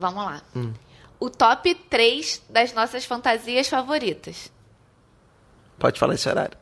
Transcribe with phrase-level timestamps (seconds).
[0.00, 0.40] Vamos lá.
[1.18, 4.48] O top 3 das nossas fantasias favoritas.
[5.76, 6.56] Pode falar esse horário.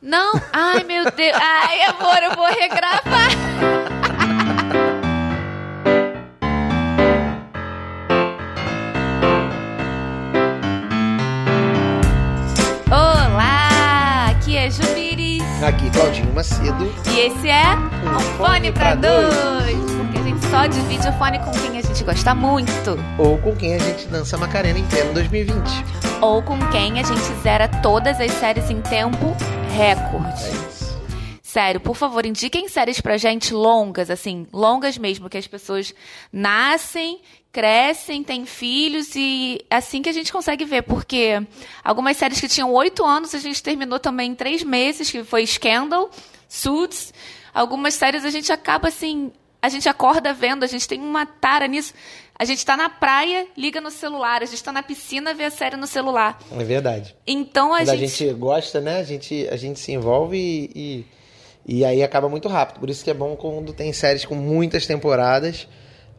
[0.00, 0.32] Não!
[0.50, 1.36] Ai, meu Deus!
[1.38, 3.28] Ai, amor, eu vou regravar!
[12.90, 14.30] Olá!
[14.30, 15.42] Aqui é Jubiris.
[15.62, 16.90] Aqui, Claudinho Macedo.
[17.12, 19.10] E esse é um fone pra dois.
[19.18, 19.89] Porque a gente
[20.50, 22.98] só divide o fone com quem a gente gosta muito.
[23.16, 25.54] Ou com quem a gente dança Macarena em pleno 2020.
[26.20, 29.36] Ou com quem a gente zera todas as séries em tempo
[29.72, 30.44] recorde.
[30.44, 31.00] É isso.
[31.40, 35.94] Sério, por favor, indiquem séries pra gente longas, assim, longas mesmo, que as pessoas
[36.32, 37.20] nascem,
[37.52, 41.40] crescem, têm filhos e é assim que a gente consegue ver, porque
[41.84, 45.46] algumas séries que tinham oito anos a gente terminou também em três meses, que foi
[45.46, 46.10] Scandal,
[46.48, 47.14] Suits.
[47.54, 49.32] Algumas séries a gente acaba assim,
[49.62, 51.92] a gente acorda vendo, a gente tem uma tara nisso.
[52.38, 55.50] A gente tá na praia, liga no celular, a gente tá na piscina, vê a
[55.50, 56.38] série no celular.
[56.58, 57.14] É verdade.
[57.26, 58.10] Então a Quando a gente.
[58.10, 58.98] gente gosta, né?
[58.98, 61.06] A gente, a gente se envolve e,
[61.66, 62.80] e, e aí acaba muito rápido.
[62.80, 65.68] Por isso que é bom quando tem séries com muitas temporadas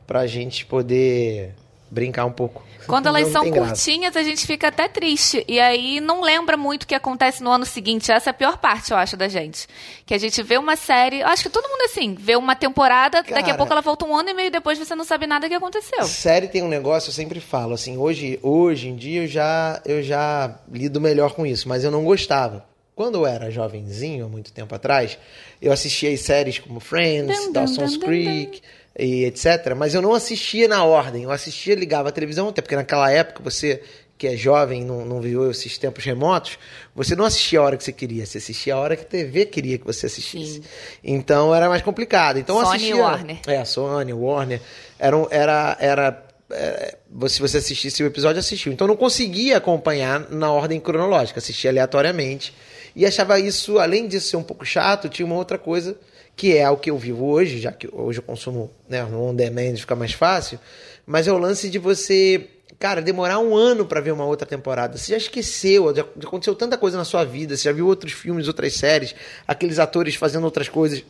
[0.05, 1.55] pra gente poder
[1.91, 2.63] brincar um pouco.
[2.87, 5.43] Quando elas são curtinhas, a gente fica até triste.
[5.47, 8.11] E aí não lembra muito o que acontece no ano seguinte.
[8.11, 9.67] Essa é a pior parte, eu acho, da gente.
[10.05, 11.19] Que a gente vê uma série.
[11.19, 13.57] Eu acho que todo mundo é assim, vê uma temporada, daqui a Cara.
[13.57, 16.03] pouco ela volta um ano e meio depois você não sabe nada que aconteceu.
[16.05, 20.01] Série tem um negócio, eu sempre falo, assim, hoje, hoje em dia eu já, eu
[20.01, 22.65] já lido melhor com isso, mas eu não gostava.
[22.95, 25.17] Quando eu era jovenzinho, há muito tempo atrás,
[25.61, 28.61] eu assistia as séries como Friends, Dawson's dum, dum, Creek
[28.97, 29.73] e etc.
[29.75, 31.23] Mas eu não assistia na ordem.
[31.23, 33.81] Eu assistia, ligava a televisão, até porque naquela época você
[34.17, 36.59] que é jovem, não, não viveu esses tempos remotos,
[36.93, 39.47] você não assistia a hora que você queria, você assistia a hora que a TV
[39.47, 40.61] queria que você assistisse.
[40.61, 40.63] Sim.
[41.03, 42.37] Então era mais complicado.
[42.37, 43.39] Então Sony assistia, Warner.
[43.47, 44.61] é, Sony, Warner.
[44.99, 48.71] Era, era, era é, se você assistisse o episódio, assistiu.
[48.71, 52.53] Então eu não conseguia acompanhar na ordem cronológica, assistia aleatoriamente.
[52.95, 55.97] E achava isso, além de ser um pouco chato, tinha uma outra coisa
[56.35, 59.35] que é o que eu vivo hoje, já que hoje eu consumo né, no on
[59.35, 60.59] demand, fica mais fácil.
[61.05, 62.47] Mas é o lance de você,
[62.79, 64.97] cara, demorar um ano pra ver uma outra temporada.
[64.97, 68.47] Você já esqueceu, já aconteceu tanta coisa na sua vida, você já viu outros filmes,
[68.47, 69.13] outras séries,
[69.47, 71.03] aqueles atores fazendo outras coisas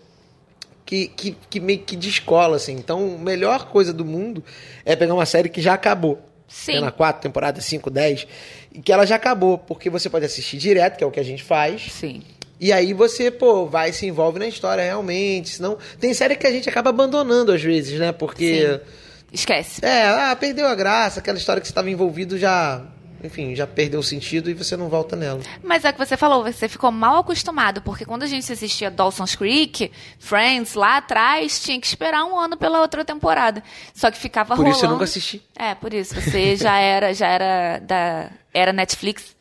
[0.85, 2.73] que, que, que meio que descola, assim.
[2.73, 4.43] Então, a melhor coisa do mundo
[4.83, 6.19] é pegar uma série que já acabou.
[6.47, 6.79] Sim.
[6.79, 8.27] Lá, quatro temporadas, cinco, dez,
[8.73, 11.23] e que ela já acabou, porque você pode assistir direto, que é o que a
[11.23, 12.21] gente faz, Sim.
[12.61, 15.79] E aí você, pô, vai e se envolve na história realmente, senão...
[15.99, 18.79] Tem série que a gente acaba abandonando às vezes, né, porque...
[18.85, 18.91] Sim.
[19.33, 19.83] Esquece.
[19.83, 22.83] É, ah, perdeu a graça, aquela história que você estava envolvido já...
[23.23, 25.41] Enfim, já perdeu o sentido e você não volta nela.
[25.63, 28.89] Mas é o que você falou, você ficou mal acostumado, porque quando a gente assistia
[28.89, 33.63] Dawson's Creek, Friends, lá atrás, tinha que esperar um ano pela outra temporada.
[33.93, 34.75] Só que ficava Por rolando.
[34.75, 35.41] isso eu nunca assisti.
[35.55, 36.19] É, por isso.
[36.19, 38.31] Você já era, já era da.
[38.51, 39.35] Era Netflix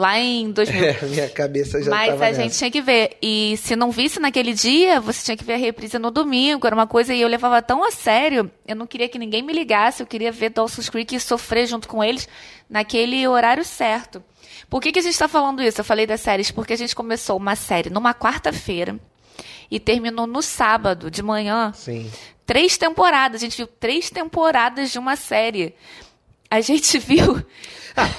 [0.00, 0.80] lá em 2000.
[0.82, 2.42] É, minha cabeça já Mas a nessa.
[2.42, 3.18] gente tinha que ver.
[3.20, 6.66] E se não visse naquele dia, você tinha que ver a reprise no domingo.
[6.66, 8.50] Era uma coisa e eu levava tão a sério.
[8.66, 10.02] Eu não queria que ninguém me ligasse.
[10.02, 12.26] Eu queria ver Dawson's Creek e sofrer junto com eles
[12.68, 14.22] naquele horário certo.
[14.70, 15.80] Por que, que a gente está falando isso?
[15.80, 18.98] Eu falei das séries porque a gente começou uma série numa quarta-feira
[19.70, 21.72] e terminou no sábado de manhã.
[21.74, 22.10] Sim.
[22.46, 23.40] Três temporadas.
[23.42, 25.74] A gente viu três temporadas de uma série.
[26.50, 27.44] A gente viu.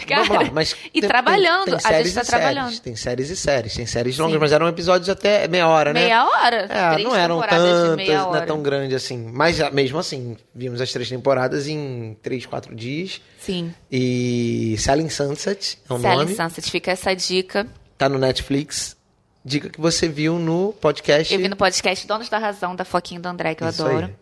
[0.07, 1.65] Cara, vamos lá, mas e tem- trabalhando.
[1.65, 2.65] tem a gente séries está trabalhando.
[2.65, 4.39] séries, Tem séries e séries, tem séries longas, Sim.
[4.39, 6.01] mas eram episódios até meia hora, né?
[6.05, 6.57] Meia hora?
[6.69, 9.17] É, não eram tantas, não é tão grande assim.
[9.31, 13.21] Mas ah, mesmo assim, vimos as três temporadas em três, quatro dias.
[13.39, 13.73] Sim.
[13.91, 16.35] E Selling Sunset é o Selling nome.
[16.35, 17.65] Sunset, fica essa dica.
[17.97, 18.95] Tá no Netflix.
[19.43, 21.33] Dica que você viu no podcast.
[21.33, 24.05] Eu vi no podcast Donos da Razão, da Foquinha do André, que eu Isso adoro.
[24.05, 24.13] aí.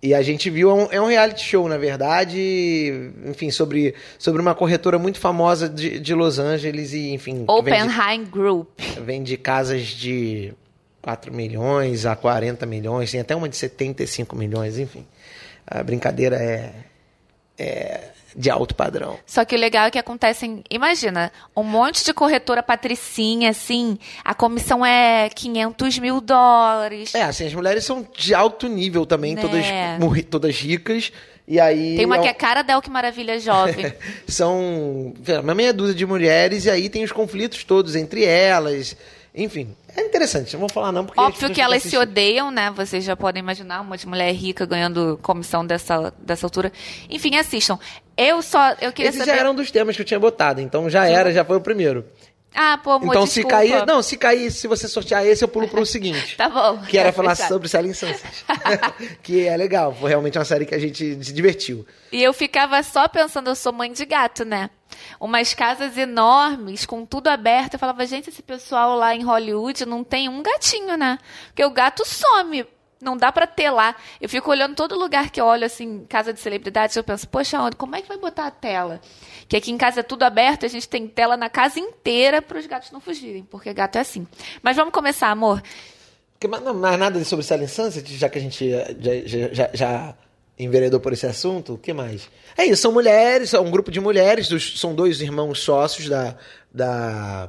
[0.00, 4.40] E a gente viu, é um, é um reality show, na verdade, enfim, sobre, sobre
[4.40, 8.68] uma corretora muito famosa de, de Los Angeles e, enfim, vende, Oppenheim Group.
[9.04, 10.54] vende casas de
[11.02, 15.04] 4 milhões a 40 milhões, tem até uma de 75 milhões, enfim.
[15.66, 16.72] A brincadeira é,
[17.58, 19.18] é de alto padrão.
[19.26, 24.34] Só que o legal é que acontecem, imagina, um monte de corretora patricinha, assim, a
[24.34, 27.14] comissão é 500 mil dólares.
[27.14, 29.40] É, assim, as mulheres são de alto nível também, Né.
[29.40, 31.12] todas, todas ricas,
[31.46, 31.96] e aí...
[31.96, 33.92] Tem uma é que é cara del que maravilha jovem.
[34.28, 38.94] são uma meia dúzia de mulheres e aí tem os conflitos todos entre elas.
[39.38, 40.52] Enfim, é interessante.
[40.54, 42.72] Não vou falar não porque as Óbvio que elas se odeiam, né?
[42.74, 46.72] Vocês já podem imaginar uma de mulher rica ganhando comissão dessa, dessa altura.
[47.08, 47.78] Enfim, assistam.
[48.16, 49.30] Eu só, eu queria Esses saber...
[49.30, 52.04] já eram dos temas que eu tinha botado, então já era, já foi o primeiro.
[52.60, 53.48] Ah, pô, amor, então, desculpa.
[53.48, 53.86] se cair.
[53.86, 56.36] Não, se cair, se você sortear esse, eu pulo pro seguinte.
[56.36, 56.78] Tá bom.
[56.78, 57.52] Que era falar fechado.
[57.52, 58.44] sobre Selling Sunset.
[59.22, 59.94] que é legal.
[59.94, 61.86] Foi realmente uma série que a gente se divertiu.
[62.10, 64.70] E eu ficava só pensando, eu sou mãe de gato, né?
[65.20, 67.74] Umas casas enormes, com tudo aberto.
[67.74, 71.16] Eu falava, gente, esse pessoal lá em Hollywood não tem um gatinho, né?
[71.46, 72.66] Porque o gato some.
[73.00, 73.94] Não dá pra ter lá.
[74.20, 77.60] Eu fico olhando todo lugar que eu olho, assim, casa de celebridades, eu penso, poxa,
[77.60, 79.00] onde, como é que vai botar a tela?
[79.48, 82.58] Que aqui em casa é tudo aberto, a gente tem tela na casa inteira para
[82.58, 84.26] os gatos não fugirem, porque gato é assim.
[84.62, 85.62] Mas vamos começar, amor.
[86.48, 88.84] Mas não, mais nada sobre Selling Sunset, já que a gente já,
[89.26, 90.14] já, já, já
[90.58, 92.28] enveredou por esse assunto, o que mais?
[92.56, 96.36] É isso, são mulheres, são um grupo de mulheres, dos- são dois irmãos sócios da,
[96.72, 97.48] da,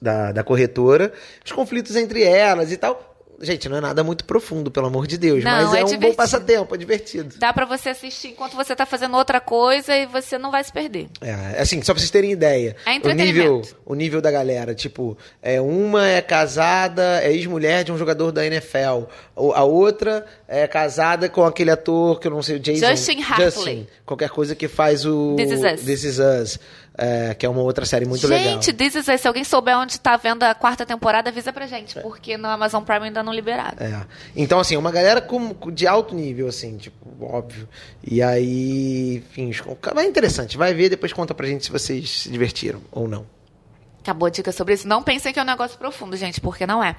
[0.00, 1.12] da, da corretora,
[1.44, 3.13] os conflitos entre elas e tal.
[3.40, 5.82] Gente, não é nada muito profundo, pelo amor de Deus, Não, mas é, é um
[5.84, 6.16] bom divertido.
[6.16, 7.34] passatempo, é divertido.
[7.38, 10.72] Dá pra você assistir enquanto você tá fazendo outra coisa e você não vai se
[10.72, 11.08] perder.
[11.20, 12.76] É, assim, só pra vocês terem ideia.
[12.86, 17.92] É o nível, o nível da galera, tipo, é, uma é casada, é ex-mulher de
[17.92, 19.04] um jogador da NFL.
[19.36, 22.86] A outra é casada com aquele ator que eu não sei, o Jason.
[22.86, 23.50] Justin Hartley.
[23.50, 25.80] Justin, qualquer coisa que faz o This Is Us.
[25.84, 26.60] This Is Us,
[26.96, 28.52] é, que é uma outra série muito legal.
[28.52, 31.66] gente, This Is Us, se alguém souber onde tá vendo a quarta temporada, avisa pra
[31.66, 33.76] gente, porque no Amazon Prime ainda não liberaram.
[33.80, 34.06] É.
[34.36, 37.68] Então, assim, uma galera com, de alto nível, assim, tipo, óbvio.
[38.02, 39.50] E aí, enfim,
[39.92, 40.56] vai interessante.
[40.56, 43.26] Vai ver, depois conta pra gente se vocês se divertiram ou não.
[44.00, 44.86] Acabou a dica sobre isso.
[44.86, 46.94] Não pensem que é um negócio profundo, gente, porque não é.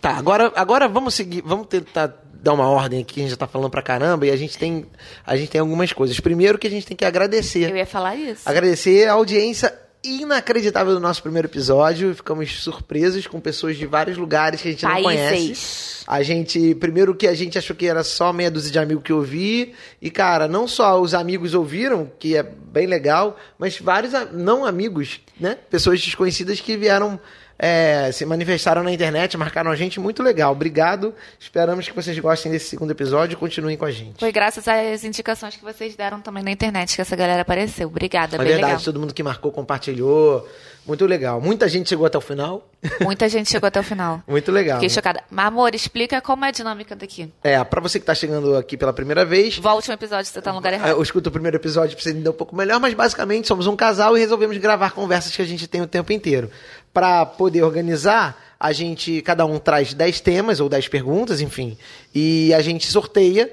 [0.00, 3.46] Tá, agora, agora vamos seguir, vamos tentar dar uma ordem aqui, a gente já tá
[3.46, 4.86] falando pra caramba, e a gente tem,
[5.26, 6.18] a gente tem algumas coisas.
[6.20, 7.70] Primeiro que a gente tem que agradecer.
[7.70, 8.48] Eu ia falar isso.
[8.48, 9.72] Agradecer a audiência
[10.02, 12.14] inacreditável do nosso primeiro episódio.
[12.14, 15.34] Ficamos surpresos com pessoas de vários lugares que a gente não conhece.
[15.34, 16.04] Países.
[16.06, 19.12] A gente, primeiro que a gente achou que era só meia dúzia de amigos que
[19.12, 24.64] ouvir, e cara, não só os amigos ouviram, que é bem legal, mas vários não
[24.64, 25.56] amigos, né?
[25.70, 27.20] Pessoas desconhecidas que vieram,
[27.62, 30.52] é, se manifestaram na internet, marcaram a gente, muito legal.
[30.52, 34.18] Obrigado, esperamos que vocês gostem desse segundo episódio e continuem com a gente.
[34.18, 37.88] Foi graças às indicações que vocês deram também na internet que essa galera apareceu.
[37.88, 38.80] Obrigada, É verdade, legal.
[38.80, 40.48] todo mundo que marcou, compartilhou,
[40.86, 41.38] muito legal.
[41.38, 42.66] Muita gente chegou até o final,
[43.02, 44.22] Muita gente chegou até o final.
[44.26, 44.78] muito legal.
[44.78, 45.22] Fiquei chocada.
[45.30, 47.30] Mas, amor, explica como é a dinâmica daqui.
[47.44, 50.50] É, pra você que tá chegando aqui pela primeira vez, Volte um episódio, você tá
[50.50, 50.88] no lugar errado.
[50.88, 53.76] Eu escuto o primeiro episódio pra você entender um pouco melhor, mas basicamente somos um
[53.76, 56.50] casal e resolvemos gravar conversas que a gente tem o tempo inteiro.
[56.92, 61.78] Pra poder organizar, a gente, cada um traz 10 temas ou 10 perguntas, enfim,
[62.14, 63.50] e a gente sorteia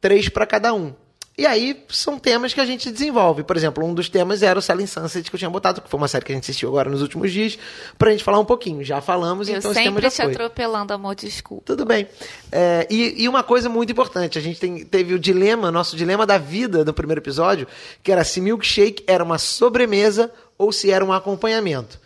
[0.00, 0.92] três pra cada um.
[1.38, 3.42] E aí são temas que a gente desenvolve.
[3.42, 5.98] Por exemplo, um dos temas era o Selling Sunset que eu tinha botado, que foi
[5.98, 7.58] uma série que a gente assistiu agora nos últimos dias,
[7.98, 8.82] pra gente falar um pouquinho.
[8.82, 10.32] Já falamos, Eu então esse tema sempre já te foi.
[10.32, 11.64] atropelando, amor, desculpa.
[11.66, 12.08] Tudo bem.
[12.50, 16.24] É, e, e uma coisa muito importante, a gente tem- teve o dilema, nosso dilema
[16.24, 17.66] da vida no primeiro episódio,
[18.02, 22.00] que era se milkshake era uma sobremesa ou se era um acompanhamento.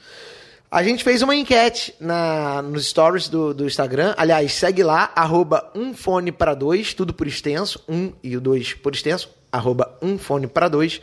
[0.70, 4.14] A gente fez uma enquete na, nos stories do, do Instagram.
[4.16, 8.72] Aliás, segue lá, arroba um fone para dois, tudo por extenso, um e o dois
[8.72, 11.00] por extenso, arroba um fone para dois.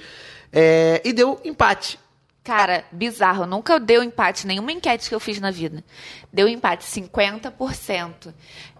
[0.54, 2.00] É, e deu empate.
[2.46, 3.46] Cara, bizarro.
[3.46, 5.84] Nunca deu empate nenhuma enquete que eu fiz na vida.
[6.31, 8.34] Deu empate 50%.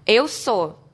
[0.06, 0.87] Eu sou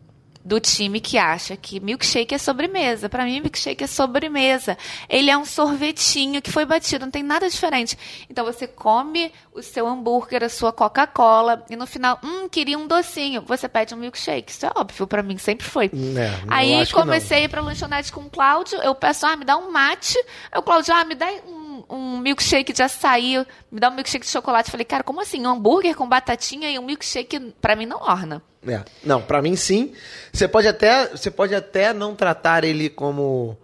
[0.44, 3.08] do time que acha que milkshake é sobremesa.
[3.08, 4.78] Pra mim, milkshake é sobremesa.
[5.08, 7.98] Ele é um sorvetinho que foi batido, não tem nada diferente.
[8.30, 12.88] Então você come o seu hambúrguer, a sua Coca-Cola e no final, hum, queria um
[12.88, 13.42] docinho.
[13.44, 14.52] Você pede um milkshake.
[14.52, 15.86] Isso é óbvio pra mim, sempre foi.
[15.86, 18.82] É, Aí comecei a ir pra lanchonete com o Cláudio.
[18.82, 20.18] Eu peço, ah, me dá um mate.
[20.52, 23.46] Aí o Cláudio, ah, me dá um, um milkshake de açaí.
[23.72, 24.72] Me dá um milkshake de chocolate.
[24.72, 25.46] Falei, cara, como assim?
[25.46, 28.42] Um hambúrguer com batatinha e um milkshake, pra mim, não orna.
[28.68, 28.84] É.
[29.04, 29.94] Não, pra mim sim.
[30.32, 33.58] Você pode até, você pode até não tratar ele como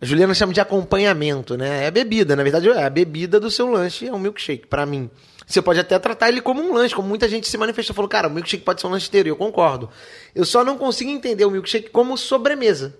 [0.00, 1.84] a Juliana chama de acompanhamento, né?
[1.86, 5.10] É bebida, na verdade é a bebida do seu lanche, é um milkshake pra mim.
[5.46, 8.28] Você pode até tratar ele como um lanche, como muita gente se manifestou, falou, cara,
[8.28, 9.88] o milkshake pode ser um lanche inteiro, e eu concordo.
[10.34, 12.94] Eu só não consigo entender o milkshake como sobremesa.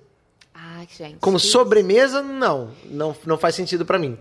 [0.54, 1.16] Ai, gente.
[1.21, 4.16] Como sobremesa, não, não, não faz sentido pra mim.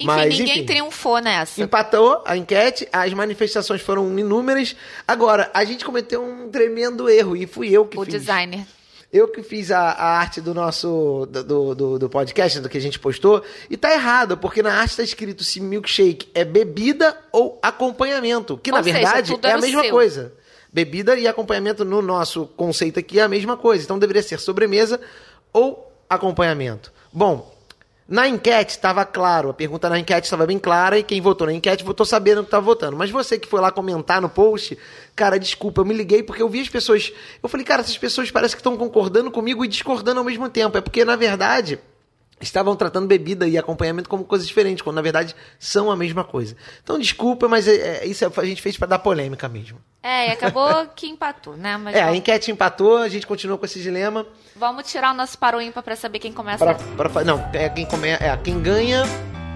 [0.00, 0.66] Enfim, Mas ninguém enfim.
[0.66, 1.60] triunfou nessa.
[1.62, 4.74] Empatou a enquete, as manifestações foram inúmeras.
[5.06, 8.14] Agora, a gente cometeu um tremendo erro e fui eu que O fiz.
[8.14, 8.66] designer.
[9.12, 12.80] Eu que fiz a, a arte do nosso do, do, do podcast, do que a
[12.80, 17.58] gente postou, e tá errado, porque na arte tá escrito se milkshake é bebida ou
[17.60, 19.90] acompanhamento, que Ou na seja, verdade é a o mesma seu.
[19.90, 20.32] coisa.
[20.72, 23.82] Bebida e acompanhamento no nosso conceito aqui é a mesma coisa.
[23.82, 25.00] Então deveria ser sobremesa
[25.52, 26.92] ou acompanhamento.
[27.12, 27.52] Bom,
[28.10, 31.52] na enquete estava claro, a pergunta na enquete estava bem clara e quem votou na
[31.52, 32.96] enquete votou sabendo que estava votando.
[32.96, 34.76] Mas você que foi lá comentar no post,
[35.14, 37.12] cara, desculpa, eu me liguei porque eu vi as pessoas.
[37.40, 40.76] Eu falei, cara, essas pessoas parecem que estão concordando comigo e discordando ao mesmo tempo.
[40.76, 41.78] É porque, na verdade,
[42.40, 46.56] estavam tratando bebida e acompanhamento como coisas diferentes, quando na verdade são a mesma coisa.
[46.82, 49.78] Então, desculpa, mas é, é, isso a gente fez para dar polêmica mesmo.
[50.02, 51.76] É, e acabou que empatou, né?
[51.76, 54.26] Mas É, a vamos, enquete empatou, a gente continuou com esse dilema.
[54.56, 56.64] vamos tirar o nosso paro ímpar pra saber quem começa.
[56.96, 59.02] Pra, pra- não, é quem, come, é quem ganha,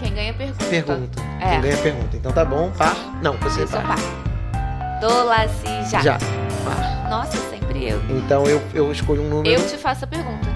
[0.00, 0.64] Quem ganha pergunta.
[0.66, 1.22] pergunta.
[1.40, 1.50] É.
[1.52, 2.16] Quem ganha pergunta.
[2.16, 2.94] Então tá bom, par?
[3.22, 3.96] Não, você Eu sou par.
[3.96, 5.00] par.
[5.00, 6.00] Dolaci já.
[6.00, 6.18] Já.
[6.64, 7.08] Par.
[7.10, 8.00] Nossa, sempre eu.
[8.10, 9.54] Então eu, eu escolho um número.
[9.60, 10.46] Eu te faço a pergunta.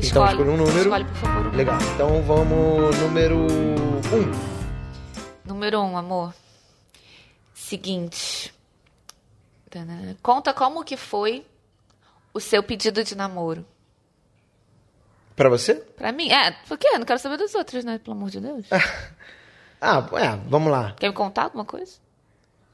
[0.00, 0.30] Então Escolhe.
[0.32, 0.78] escolha um número.
[0.78, 1.54] Escolhe, por favor.
[1.54, 1.78] Legal.
[1.94, 3.44] Então vamos número 1.
[3.44, 4.50] Um.
[5.44, 6.34] Número um, amor.
[7.52, 8.52] Seguinte.
[10.22, 11.44] Conta como que foi
[12.32, 13.64] o seu pedido de namoro.
[15.36, 15.74] Pra você?
[15.74, 16.30] Pra mim?
[16.30, 16.88] É, por quê?
[16.92, 17.98] Eu não quero saber dos outros, né?
[17.98, 18.66] Pelo amor de Deus.
[19.82, 20.92] Ah, é, vamos lá.
[21.00, 21.92] Quer me contar alguma coisa?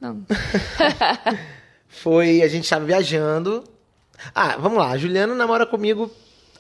[0.01, 0.27] Não.
[1.87, 3.63] Foi, a gente estava viajando.
[4.35, 4.91] Ah, vamos lá.
[4.91, 6.11] A Juliana namora comigo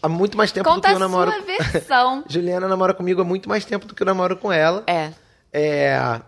[0.06, 1.30] há muito mais tempo do Conta que eu a namoro.
[1.32, 2.24] sua versão.
[2.28, 4.82] Juliana namora comigo há muito mais tempo do que eu namoro com ela.
[4.86, 5.12] é.
[5.52, 6.20] É.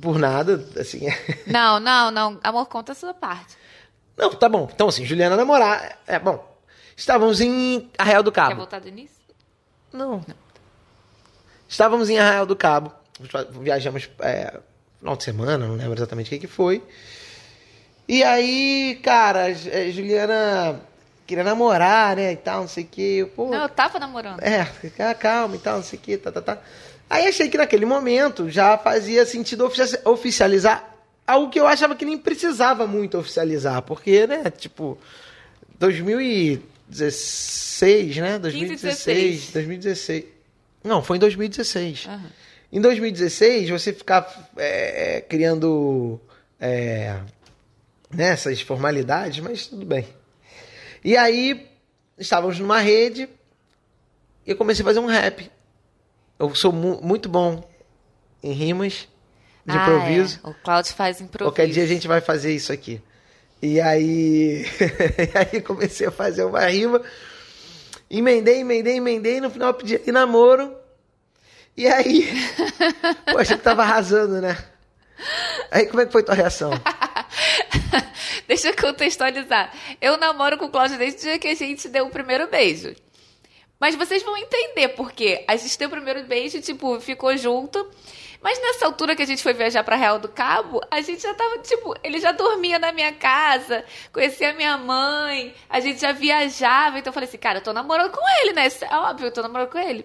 [0.00, 1.06] Por nada, assim.
[1.46, 2.38] Não, não, não.
[2.42, 3.56] Amor, conta a sua parte.
[4.16, 4.68] Não, tá bom.
[4.72, 5.98] Então, assim, Juliana namorar.
[6.06, 6.46] É bom.
[6.96, 8.56] Estávamos em Arraial do Quer Cabo.
[8.56, 9.16] voltar do início?
[9.92, 10.24] Não.
[11.68, 12.92] Estávamos em Arraial do Cabo.
[13.60, 14.58] Viajamos é,
[14.98, 16.82] final de semana, não lembro exatamente o que, que foi.
[18.08, 20.80] E aí, cara, a Ju- Juliana
[21.30, 22.32] queria namorar, né?
[22.32, 23.24] E tal, não sei o que.
[23.36, 24.40] Pô, Não, eu tava namorando.
[24.42, 24.66] é,
[25.14, 26.58] calma e tal, não sei o que, tá, tá, tá.
[27.08, 30.84] Aí achei que naquele momento já fazia sentido ofici- oficializar
[31.26, 34.98] algo que eu achava que nem precisava muito oficializar, porque, né, tipo,
[35.78, 38.38] 2016, né?
[38.38, 40.24] 2016, 2016.
[40.82, 42.06] Não, foi em 2016.
[42.08, 42.30] Aham.
[42.72, 46.20] Em 2016, você ficar é, é, criando
[46.60, 47.16] é,
[48.10, 50.06] né, essas formalidades, mas tudo bem.
[51.04, 51.68] E aí,
[52.18, 53.28] estávamos numa rede
[54.46, 55.50] e eu comecei a fazer um rap.
[56.38, 57.68] Eu sou mu- muito bom
[58.42, 59.08] em rimas,
[59.66, 60.40] de Ah, improviso.
[60.44, 60.48] é.
[60.48, 61.50] O Claudio faz improviso.
[61.50, 63.00] Qualquer dia a gente vai fazer isso aqui.
[63.62, 64.64] E aí,
[65.44, 67.02] e aí comecei a fazer uma rima.
[68.10, 69.40] Emendei, emendei, emendei.
[69.40, 70.74] No final eu pedi ali namoro.
[71.76, 72.28] E aí,
[73.30, 74.56] pô, achei que tava arrasando, né?
[75.70, 76.70] Aí como é que foi tua reação?
[78.50, 79.72] Deixa eu contextualizar.
[80.00, 82.96] Eu namoro com o Cláudio desde o dia que a gente deu o primeiro beijo.
[83.78, 87.88] Mas vocês vão entender porque a gente deu o primeiro beijo, tipo, ficou junto.
[88.42, 91.32] Mas nessa altura que a gente foi viajar pra Real do Cabo, a gente já
[91.32, 96.10] tava, tipo, ele já dormia na minha casa, conhecia a minha mãe, a gente já
[96.10, 96.98] viajava.
[96.98, 98.66] Então eu falei assim, cara, eu tô namorando com ele, né?
[98.66, 100.04] É óbvio, eu tô namorando com ele.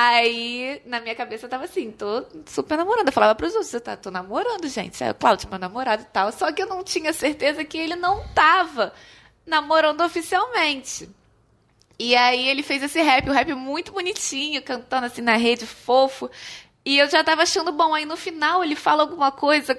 [0.00, 3.08] Aí, na minha cabeça, eu tava assim, tô super namorando.
[3.08, 5.02] Eu falava pros outros, eu tá, tô namorando, gente.
[5.02, 6.30] É o Cláudio, meu namorado e tal.
[6.30, 8.92] Só que eu não tinha certeza que ele não tava
[9.44, 11.10] namorando oficialmente.
[11.98, 16.30] E aí ele fez esse rap, um rap muito bonitinho, cantando assim na rede, fofo.
[16.84, 17.92] E eu já tava achando bom.
[17.92, 19.76] Aí no final ele fala alguma coisa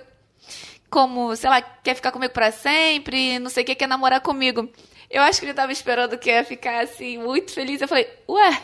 [0.90, 4.70] como, sei lá, quer ficar comigo pra sempre, não sei o que, quer namorar comigo.
[5.10, 7.82] Eu acho que ele tava esperando que eu ia ficar assim, muito feliz.
[7.82, 8.62] Eu falei, ué.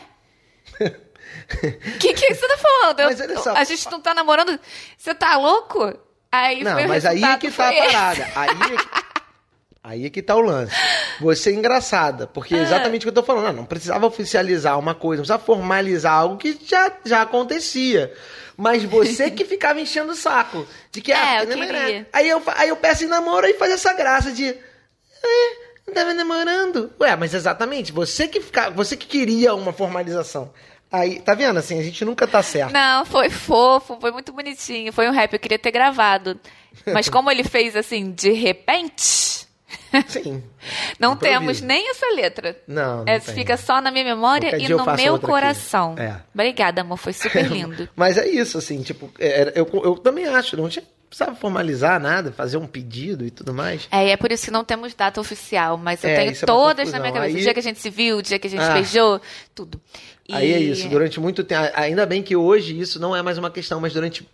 [1.46, 2.98] O que, que você tá falando?
[3.04, 4.58] Mas olha só, a gente não tá namorando?
[4.96, 5.96] Você tá louco?
[6.30, 8.26] Aí Não, mas aí é que tá a parada.
[8.34, 8.88] Aí é que,
[9.82, 10.74] aí é que tá o lance.
[11.20, 13.46] Você é engraçada, porque é exatamente o que eu tô falando.
[13.46, 18.12] Não, não precisava oficializar uma coisa, não precisava formalizar algo que já, já acontecia.
[18.56, 20.66] Mas você que ficava enchendo o saco.
[20.90, 22.06] De que, ah, É, eu né, né.
[22.12, 24.48] Aí eu, aí eu peço em namoro e faz essa graça de.
[24.48, 26.92] É, não tava namorando.
[27.00, 30.52] Ué, mas exatamente, você que, fica, você que queria uma formalização.
[30.90, 32.72] Aí, tá vendo assim, a gente nunca tá certo.
[32.72, 34.92] Não, foi fofo, foi muito bonitinho.
[34.92, 36.38] Foi um rap, eu queria ter gravado.
[36.92, 39.02] Mas como ele fez assim, de repente,
[40.06, 40.42] Sim.
[40.98, 41.38] não Improviso.
[41.40, 42.56] temos nem essa letra.
[42.68, 45.94] Não, não É, fica só na minha memória Qualquer e no meu coração.
[45.98, 46.20] É.
[46.32, 47.88] Obrigada, amor, foi super lindo.
[47.96, 52.30] Mas é isso, assim, tipo, é, eu, eu também acho, não tinha, precisava formalizar nada,
[52.32, 53.88] fazer um pedido e tudo mais.
[53.90, 56.44] É, e é por isso que não temos data oficial, mas eu É, tenho isso
[56.44, 57.34] é todas na minha cabeça.
[57.34, 58.74] Aí- O dia que a gente se viu, o dia que a gente Ah.
[58.74, 59.20] beijou,
[59.54, 59.80] tudo.
[60.30, 63.50] Aí é isso, durante muito tempo, ainda bem que hoje isso não é mais uma
[63.50, 64.26] questão, mas durante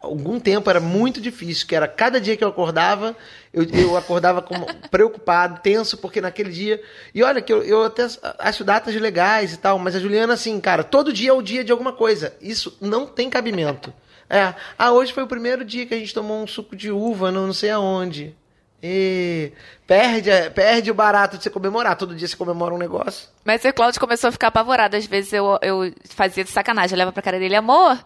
[0.00, 3.16] algum tempo era muito difícil, que era cada dia que eu acordava,
[3.52, 6.80] eu, eu acordava como preocupado, tenso, porque naquele dia,
[7.14, 8.06] e olha que eu, eu até
[8.38, 11.64] acho datas legais e tal, mas a Juliana assim, cara, todo dia é o dia
[11.64, 13.92] de alguma coisa, isso não tem cabimento.
[14.30, 17.32] É, ah, hoje foi o primeiro dia que a gente tomou um suco de uva,
[17.32, 18.36] no não sei aonde.
[18.82, 19.52] E
[19.86, 21.96] perde, perde o barato de você comemorar.
[21.96, 23.28] Todo dia você comemora um negócio.
[23.44, 24.96] Mas o Cláudio começou a ficar apavorado.
[24.96, 26.94] Às vezes eu, eu fazia de sacanagem.
[26.94, 27.98] Eu levava pra cara dele, amor,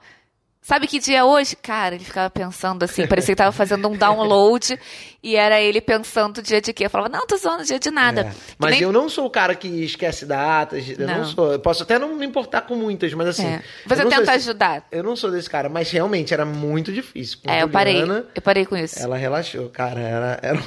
[0.63, 1.57] Sabe que dia é hoje?
[1.57, 4.79] Cara, ele ficava pensando assim, parecia que tava fazendo um download
[5.21, 6.87] e era ele pensando o dia de quê?
[6.87, 8.21] Eu falava, não, tô zoando dia de nada.
[8.23, 8.33] É.
[8.57, 8.83] Mas nem...
[8.83, 11.53] eu não sou o cara que esquece datas, eu não, não sou.
[11.53, 13.47] Eu posso até não me importar com muitas, mas assim.
[13.47, 13.63] É.
[13.87, 14.87] Você tenta ajudar.
[14.93, 17.39] Eu não sou desse cara, mas realmente era muito difícil.
[17.43, 18.01] Com é, eu parei.
[18.33, 19.01] Eu parei com isso.
[19.01, 19.99] Ela relaxou, cara.
[19.99, 20.63] Era, eram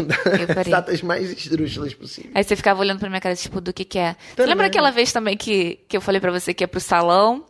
[0.54, 2.36] das datas mais esdrúxulas possíveis.
[2.36, 4.14] Aí você ficava olhando pra minha cara, tipo, do que que é.
[4.14, 4.36] Também.
[4.36, 7.46] Você lembra aquela vez também que, que eu falei pra você que ia pro salão?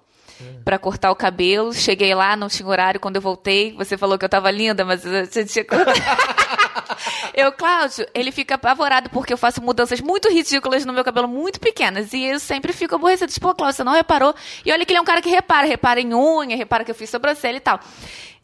[0.63, 1.74] Para cortar o cabelo.
[1.74, 3.00] Cheguei lá, não tinha horário.
[3.00, 5.65] Quando eu voltei, você falou que eu tava linda, mas você tinha.
[7.34, 11.60] eu, Cláudio, ele fica apavorado porque eu faço mudanças muito ridículas no meu cabelo, muito
[11.60, 12.13] pequenas.
[12.13, 13.32] E eu sempre fico aborrecido.
[13.32, 14.34] Tipo, Cláudio, você não reparou?
[14.65, 15.68] E olha que ele é um cara que repara.
[15.68, 17.80] Repara em unha, repara que eu fiz sobrancelha e tal.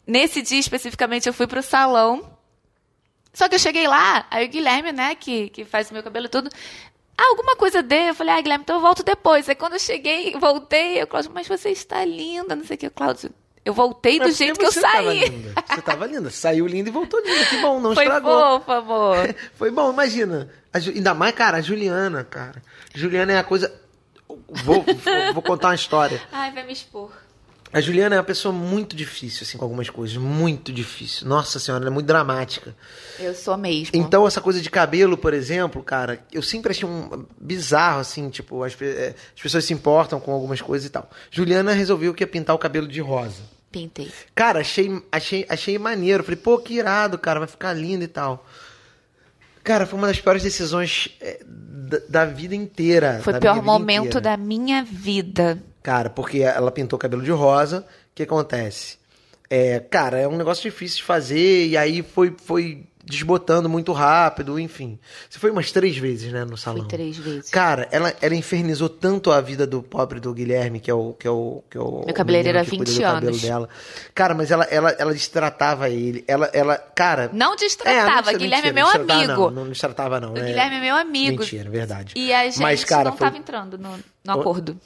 [0.06, 2.32] Nesse dia, especificamente, eu fui pro salão.
[3.32, 6.28] Só que eu cheguei lá, aí o Guilherme, né, que, que faz o meu cabelo
[6.28, 6.50] tudo,
[7.16, 8.10] ah, alguma coisa dele.
[8.10, 9.48] Eu falei, ah, Guilherme, então eu volto depois.
[9.48, 12.90] Aí quando eu cheguei, voltei, eu, Cláudio, mas você está linda, não sei o que,
[12.90, 13.30] Cláudio.
[13.64, 15.28] Eu voltei do jeito que eu saí.
[15.28, 15.54] Linda.
[15.68, 16.30] Você estava linda.
[16.30, 17.44] Saiu linda e voltou linda.
[17.44, 18.60] Que bom, não Foi estragou.
[18.60, 19.16] Foi amor.
[19.54, 20.50] Foi bom, imagina.
[20.72, 22.60] Ainda mais, cara, a Juliana, cara.
[22.92, 23.72] Juliana é a coisa.
[24.26, 24.42] Vou,
[24.82, 26.20] vou, vou contar uma história.
[26.32, 27.12] Ai, vai me expor.
[27.72, 30.16] A Juliana é uma pessoa muito difícil, assim, com algumas coisas.
[30.16, 31.26] Muito difícil.
[31.26, 32.76] Nossa senhora, ela é muito dramática.
[33.18, 33.92] Eu sou mesmo.
[33.94, 38.62] Então, essa coisa de cabelo, por exemplo, cara, eu sempre achei um bizarro, assim, tipo,
[38.62, 41.08] as, é, as pessoas se importam com algumas coisas e tal.
[41.30, 43.42] Juliana resolveu que ia pintar o cabelo de rosa.
[43.70, 44.12] Pintei.
[44.34, 46.22] Cara, achei, achei, achei maneiro.
[46.22, 48.46] Falei, pô, que irado, cara, vai ficar lindo e tal.
[49.64, 53.20] Cara, foi uma das piores decisões é, da, da, vida inteira.
[53.22, 54.20] Foi o pior momento inteira.
[54.20, 55.62] da minha vida.
[55.82, 57.80] Cara, porque ela pintou o cabelo de rosa.
[57.80, 58.98] O que acontece?
[59.50, 61.66] É, cara, é um negócio difícil de fazer.
[61.66, 64.98] E aí foi, foi desbotando muito rápido, enfim.
[65.28, 66.80] Você foi umas três vezes, né, no salão?
[66.80, 67.50] Fui três vezes.
[67.50, 71.26] Cara, ela, ela infernizou tanto a vida do pobre do Guilherme, que é o que
[71.26, 73.42] é o que é o Meu cabeleireiro há 20 anos.
[73.42, 73.68] dela.
[74.14, 76.24] Cara, mas ela ela ela destratava ele.
[76.26, 79.50] Ela ela, cara, não destratava, é, não, Guilherme é mentira, é meu amigo.
[79.50, 80.46] Não, não destratava não, o né?
[80.46, 81.40] Guilherme é meu amigo.
[81.40, 82.14] Mentira, verdade.
[82.16, 83.26] E a gente mas, cara, não foi...
[83.26, 84.78] tava entrando no no acordo.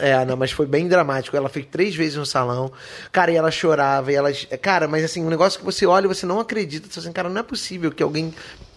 [0.00, 1.36] É, não, mas foi bem dramático.
[1.36, 2.70] Ela fez três vezes no salão.
[3.10, 4.12] Cara, e ela chorava.
[4.12, 4.30] E ela.
[4.60, 6.88] Cara, mas assim, um negócio que você olha e você não acredita.
[6.90, 8.34] Você assim, cara, não é possível que alguém.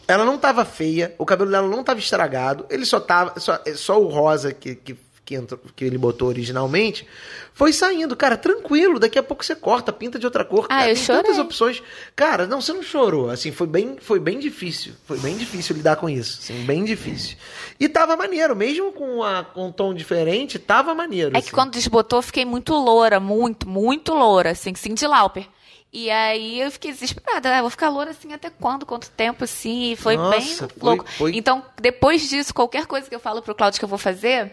[0.08, 3.38] Ela não tava feia, o cabelo dela não tava estragado, ele só tava.
[3.40, 4.98] Só, só o rosa que, que
[5.28, 7.06] que, entrou, que ele botou originalmente,
[7.54, 8.98] foi saindo, cara, tranquilo.
[8.98, 10.66] Daqui a pouco você corta, pinta de outra cor.
[10.66, 11.22] Ah, cara, eu tem chorei.
[11.22, 11.84] tantas opções.
[12.16, 13.30] Cara, não, você não chorou.
[13.30, 14.94] Assim, foi bem, foi bem difícil.
[15.04, 16.40] Foi bem difícil lidar com isso.
[16.42, 17.36] Assim, bem difícil.
[17.78, 21.36] E tava maneiro, mesmo com, a, com um tom diferente, tava maneiro.
[21.36, 21.48] É assim.
[21.48, 25.46] que quando desbotou, eu fiquei muito loura, muito, muito loura, assim, Cindy Lauper.
[25.92, 27.58] E aí eu fiquei desesperada.
[27.58, 28.86] Ah, vou ficar loura assim até quando?
[28.86, 29.96] Quanto tempo assim?
[29.98, 31.06] Foi Nossa, bem foi, louco.
[31.12, 31.36] Foi...
[31.36, 34.52] Então, depois disso, qualquer coisa que eu falo pro Claudio que eu vou fazer,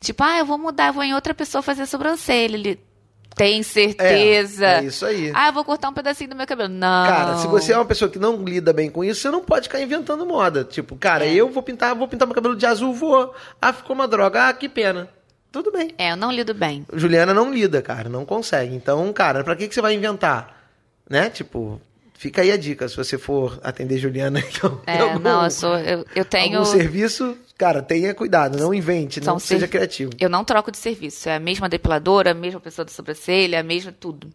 [0.00, 2.56] Tipo, ah, eu vou mudar, vou em outra pessoa fazer sobrancelha.
[2.56, 2.80] Ele
[3.36, 4.66] tem certeza.
[4.66, 5.30] É, é, isso aí.
[5.34, 6.70] Ah, eu vou cortar um pedacinho do meu cabelo.
[6.70, 7.06] Não.
[7.06, 9.68] Cara, se você é uma pessoa que não lida bem com isso, você não pode
[9.68, 10.64] ficar inventando moda.
[10.64, 11.34] Tipo, cara, é.
[11.34, 13.34] eu vou pintar, vou pintar meu cabelo de azul, vou.
[13.60, 14.48] Ah, ficou uma droga.
[14.48, 15.08] Ah, que pena.
[15.52, 15.94] Tudo bem.
[15.98, 16.86] É, eu não lido bem.
[16.92, 18.74] Juliana não lida, cara, não consegue.
[18.74, 20.54] Então, cara, pra que, que você vai inventar?
[21.08, 21.30] Né?
[21.30, 21.80] Tipo,
[22.16, 24.42] fica aí a dica, se você for atender Juliana.
[24.56, 26.58] Então, é, algum, não, eu, sou, eu, eu tenho.
[26.58, 29.68] Algum serviço, Cara, tenha cuidado, não invente, São não seja ser...
[29.68, 30.10] criativo.
[30.20, 31.28] Eu não troco de serviço.
[31.28, 34.30] É a mesma depiladora, a mesma pessoa da sobrancelha, a mesma tudo.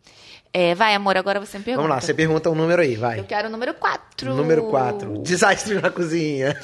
[0.53, 1.81] É, vai, amor, agora você me pergunta.
[1.81, 3.19] Vamos lá, você pergunta um número aí, vai.
[3.19, 4.35] Eu quero o número 4.
[4.35, 5.19] Número 4.
[5.19, 6.59] Desastre na cozinha.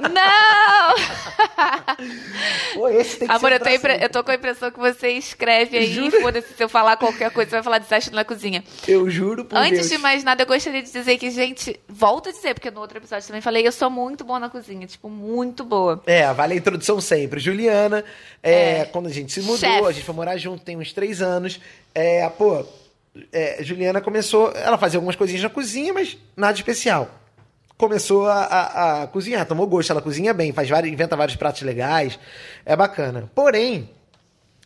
[0.00, 0.94] Não!
[2.74, 3.98] Pô, esse tem que amor, ser eu tô, impre...
[4.02, 7.50] eu tô com a impressão que você escreve aí, foda-se, se eu falar qualquer coisa,
[7.50, 8.64] você vai falar desastre na cozinha.
[8.88, 9.90] Eu juro por Antes Deus.
[9.90, 12.96] de mais nada, eu gostaria de dizer que, gente, volto a dizer, porque no outro
[12.96, 16.02] episódio também falei, eu sou muito boa na cozinha, tipo, muito boa.
[16.06, 17.38] É, vale a introdução sempre.
[17.38, 18.02] Juliana,
[18.42, 18.84] é, é.
[18.86, 19.84] quando a gente se mudou, Chef.
[19.84, 21.60] a gente foi morar junto, tem uns três anos.
[21.94, 22.64] É, pô
[23.32, 24.52] é, Juliana começou.
[24.52, 27.10] Ela fazia algumas coisinhas na cozinha, mas nada especial.
[27.76, 29.90] Começou a, a, a cozinhar, tomou gosto.
[29.90, 32.18] Ela cozinha bem, faz vários, inventa vários pratos legais.
[32.64, 33.30] É bacana.
[33.34, 33.90] Porém,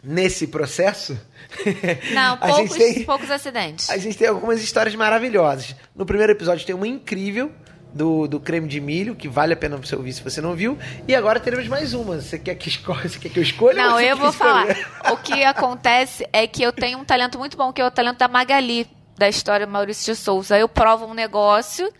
[0.02, 1.18] nesse processo.
[2.14, 3.90] Não, poucos, tem, poucos acidentes.
[3.90, 5.74] A gente tem algumas histórias maravilhosas.
[5.94, 7.50] No primeiro episódio tem uma incrível
[7.92, 10.78] do, do creme de milho, que vale a pena você ouvir se você não viu.
[11.06, 12.20] E agora teremos mais uma.
[12.20, 13.76] Você quer que, escolha, você quer que eu escolha?
[13.76, 14.66] Não, eu vou falar.
[15.12, 18.18] O que acontece é que eu tenho um talento muito bom, que é o talento
[18.18, 20.58] da Magali, da história do Maurício de Souza.
[20.58, 21.92] Eu provo um negócio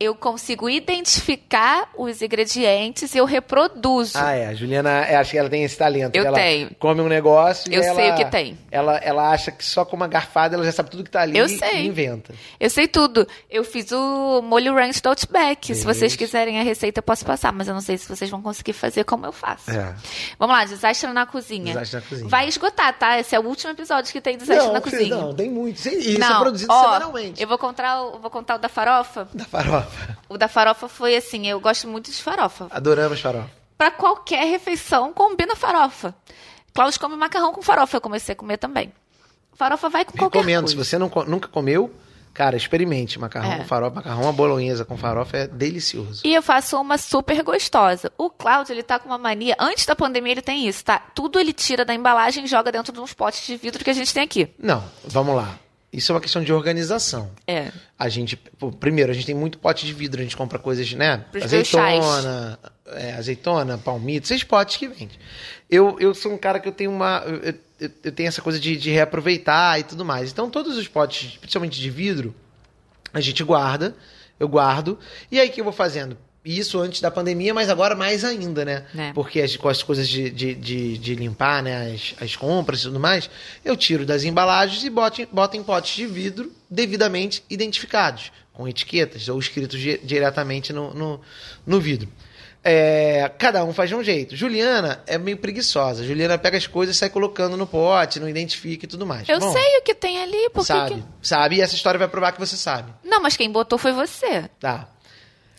[0.00, 4.12] eu consigo identificar os ingredientes e eu reproduzo.
[4.18, 4.48] Ah, é.
[4.48, 6.14] A Juliana, é, acho que ela tem esse talento.
[6.16, 6.70] Eu ela tenho.
[6.78, 8.58] come um negócio e Eu sei ela- o que tem.
[8.70, 11.38] Ela, ela acha que só com uma garfada ela já sabe tudo que tá ali
[11.38, 11.86] Eu e sei.
[11.86, 12.34] inventa.
[12.58, 13.26] Eu sei tudo.
[13.48, 15.74] Eu fiz o molho ranch do Outback.
[15.74, 16.18] Se vocês Isso.
[16.18, 19.04] quiserem a receita, eu posso passar, mas eu não sei se vocês vão conseguir fazer
[19.04, 19.70] como eu faço.
[19.70, 19.94] É.
[20.38, 21.72] Vamos lá, desastre na cozinha.
[21.72, 22.28] Desastre na cozinha.
[22.28, 23.18] Vai esgotar, tá?
[23.18, 25.16] Esse é o último episódio que tem desastre na filho, cozinha.
[25.16, 25.76] não, tem muito.
[25.76, 27.40] Isso isso é Não, produzido ó, semanalmente.
[27.40, 29.28] Eu vou contar, o, vou contar o da farofa.
[29.32, 29.83] Da farofa.
[30.28, 32.66] O da farofa foi assim, eu gosto muito de farofa.
[32.70, 33.50] Adoramos farofa.
[33.76, 36.14] Pra qualquer refeição, combina farofa.
[36.72, 38.92] Cláudio come macarrão com farofa, eu comecei a comer também.
[39.54, 40.68] Farofa vai com qualquer Recomendo.
[40.68, 40.90] Se coisa.
[40.90, 41.92] você não, nunca comeu,
[42.32, 43.58] cara, experimente macarrão É.
[43.58, 43.94] com farofa.
[43.96, 46.22] Macarrão à bolonhesa com farofa é delicioso.
[46.24, 48.10] E eu faço uma super gostosa.
[48.18, 49.54] O Cláudio, ele tá com uma mania.
[49.60, 50.98] Antes da pandemia, ele tem isso, tá?
[51.14, 53.94] Tudo ele tira da embalagem e joga dentro de uns potes de vidro que a
[53.94, 54.48] gente tem aqui.
[54.58, 55.56] Não, vamos lá.
[55.96, 57.30] Isso é uma questão de organização.
[57.46, 57.70] É.
[57.98, 60.92] A gente, pô, primeiro, a gente tem muito pote de vidro, a gente compra coisas,
[60.92, 61.24] né?
[61.30, 61.44] Pros.
[62.00, 65.18] Azeitona, é, azeitona, palmito, esses potes que vende.
[65.70, 67.22] Eu, eu sou um cara que eu tenho uma.
[67.26, 67.36] Eu,
[67.80, 70.30] eu- eu tenho essa coisa de, de reaproveitar e tudo mais.
[70.30, 72.34] Então, todos os potes, principalmente de vidro,
[73.12, 73.94] a gente guarda,
[74.40, 74.98] eu guardo.
[75.30, 76.16] E aí o que eu vou fazendo?
[76.44, 78.84] Isso antes da pandemia, mas agora mais ainda, né?
[78.96, 79.12] É.
[79.14, 81.94] Porque as, com as coisas de, de, de, de limpar, né?
[81.94, 83.30] As, as compras e tudo mais,
[83.64, 88.68] eu tiro das embalagens e boto, em- boto em potes de vidro devidamente identificados, com
[88.68, 91.20] etiquetas ou escritos di- diretamente no, no,
[91.66, 92.08] no vidro.
[92.66, 94.34] É, cada um faz de um jeito.
[94.34, 96.02] Juliana é meio preguiçosa.
[96.02, 99.28] Juliana pega as coisas e sai colocando no pote, não identifica e tudo mais.
[99.28, 100.66] Eu Bom, sei o que tem ali, porque.
[100.68, 102.90] Sabe, que- sabe, e essa história vai provar que você sabe.
[103.04, 104.48] Não, mas quem botou foi você.
[104.58, 104.88] Tá.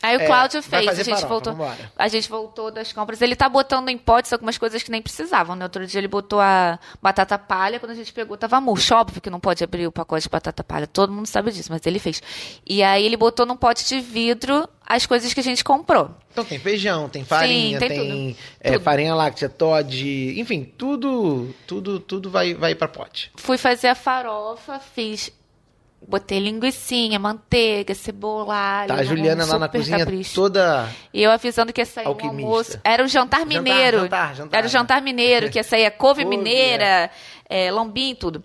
[0.05, 1.57] Aí o É, Cláudio fez, a gente voltou.
[1.97, 3.21] A gente voltou das compras.
[3.21, 5.65] Ele tá botando em potes algumas coisas que nem precisavam, né?
[5.65, 8.93] Outro dia ele botou a batata palha, quando a gente pegou, tava murcho.
[8.93, 10.85] Óbvio que não pode abrir o pacote de batata palha.
[10.85, 12.21] Todo mundo sabe disso, mas ele fez.
[12.65, 16.11] E aí ele botou num pote de vidro as coisas que a gente comprou.
[16.31, 17.99] Então tem feijão, tem farinha, tem tem,
[18.33, 18.37] tudo.
[18.59, 18.83] é, Tudo.
[18.83, 23.31] farinha láctea, Todd, enfim, tudo, tudo, tudo vai, vai para pote.
[23.35, 25.31] Fui fazer a farofa, fiz.
[26.07, 28.87] Botei linguiçinha, manteiga, cebola, alho.
[28.89, 30.35] Tá, a um Juliana lá na cozinha capricho.
[30.35, 32.43] toda E eu avisando que ia sair um Alquimista.
[32.47, 32.79] almoço.
[32.83, 33.99] Era o jantar Jantar, mineiro.
[34.01, 34.57] jantar, jantar.
[34.57, 37.09] Era o jantar mineiro, que ia sair a couve, Couve, mineira,
[37.49, 37.71] é,
[38.11, 38.43] e tudo.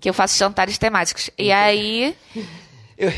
[0.00, 1.30] Que eu faço jantares temáticos.
[1.38, 2.16] E aí,
[2.98, 3.12] Eu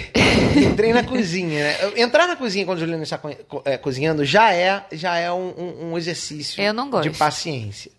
[0.61, 1.77] entrei na cozinha, né?
[1.83, 5.31] Eu- Entrar na cozinha quando a Juliana está co- é, cozinhando já é, já é
[5.31, 6.61] um, um- um exercício
[7.03, 7.93] de paciência.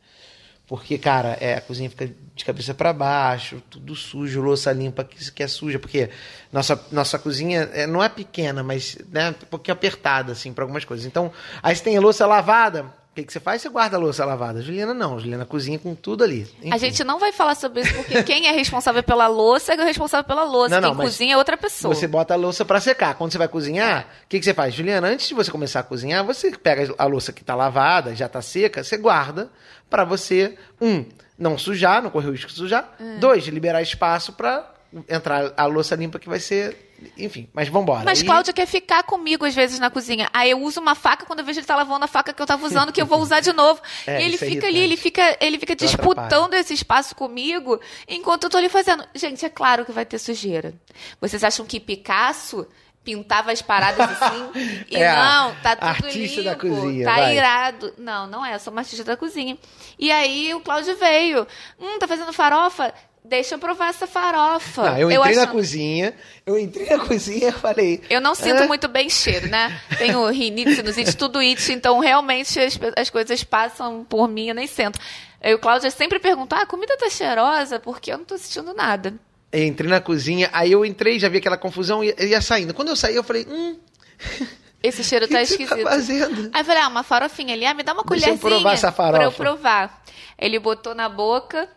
[0.69, 5.31] Porque, cara, é, a cozinha fica de cabeça para baixo, tudo sujo, louça limpa que,
[5.31, 6.11] que é suja, porque
[6.53, 10.85] nossa, nossa cozinha é, não é pequena, mas né, um pouquinho apertada, assim, para algumas
[10.85, 11.07] coisas.
[11.07, 11.31] Então,
[11.63, 12.85] aí você tem louça lavada,
[13.21, 13.61] que, que você faz?
[13.61, 14.61] Você guarda a louça lavada.
[14.61, 16.47] Juliana não, Juliana cozinha com tudo ali.
[16.63, 16.79] a Enfim.
[16.79, 20.23] gente não vai falar sobre isso, porque quem é responsável pela louça é o responsável
[20.25, 20.79] pela louça.
[20.79, 21.93] Não, não, quem cozinha é outra pessoa.
[21.93, 23.15] Você bota a louça pra secar.
[23.15, 24.73] Quando você vai cozinhar, o que, que você faz?
[24.73, 28.27] Juliana, antes de você começar a cozinhar, você pega a louça que tá lavada, já
[28.27, 29.49] tá seca, você guarda
[29.89, 31.05] pra você, um,
[31.37, 32.95] não sujar, não correr o risco de sujar.
[32.99, 33.17] É.
[33.17, 34.69] Dois, liberar espaço pra
[35.07, 36.88] entrar a louça limpa que vai ser.
[37.17, 38.03] Enfim, mas vambora.
[38.05, 40.29] Mas Aí- Cláudio quer ficar comigo às vezes na cozinha.
[40.33, 42.45] Aí eu uso uma faca quando eu vejo ele tá lavando a faca que eu
[42.45, 43.81] tava usando, que eu vou usar de novo.
[44.07, 48.45] É, e ele é fica ali, ele fica, ele fica disputando esse espaço comigo enquanto
[48.45, 49.03] eu tô ali fazendo.
[49.13, 50.73] Gente, é claro que vai ter sujeira.
[51.19, 52.67] Vocês acham que Picasso
[53.03, 54.49] pintava as paradas assim?
[54.89, 57.35] E É não, tá tudo artista limpo, da cozinha, tá vai.
[57.37, 57.93] irado.
[57.97, 59.57] Não, não é, eu sou uma artista da cozinha.
[59.97, 61.47] E aí o Cláudio veio.
[61.79, 62.93] Hum, tá fazendo farofa?
[63.23, 64.91] Deixa eu provar essa farofa.
[64.91, 66.13] Não, eu entrei na achando- cozinha,
[66.45, 68.01] eu entrei na cozinha e falei.
[68.09, 69.79] eu não sinto "Ah, muito bem cheiro, né?
[69.97, 74.65] Tenho rinite, sinusite, tudo it, então realmente as, as coisas passam por mim, eu nem
[74.67, 74.97] sinto.
[75.41, 78.73] Aí o Cláudio sempre pergunta, ah, a comida tá cheirosa, porque eu não tô sentindo
[78.73, 79.13] nada.
[79.51, 82.73] Eu entrei na cozinha, aí eu entrei, já vi aquela confusão e ia saindo.
[82.73, 83.77] Quando eu saí, eu falei, hum,
[84.81, 85.83] Esse cheiro que, tá que você esquisito.
[85.83, 86.49] tá fazendo?
[86.53, 88.73] Aí eu falei, ah, uma farofinha ali, ah, me dá uma Deixa eu colherzinha provar
[88.73, 89.17] essa farofa.
[89.17, 90.03] pra eu provar.
[90.37, 91.67] Ele botou na boca,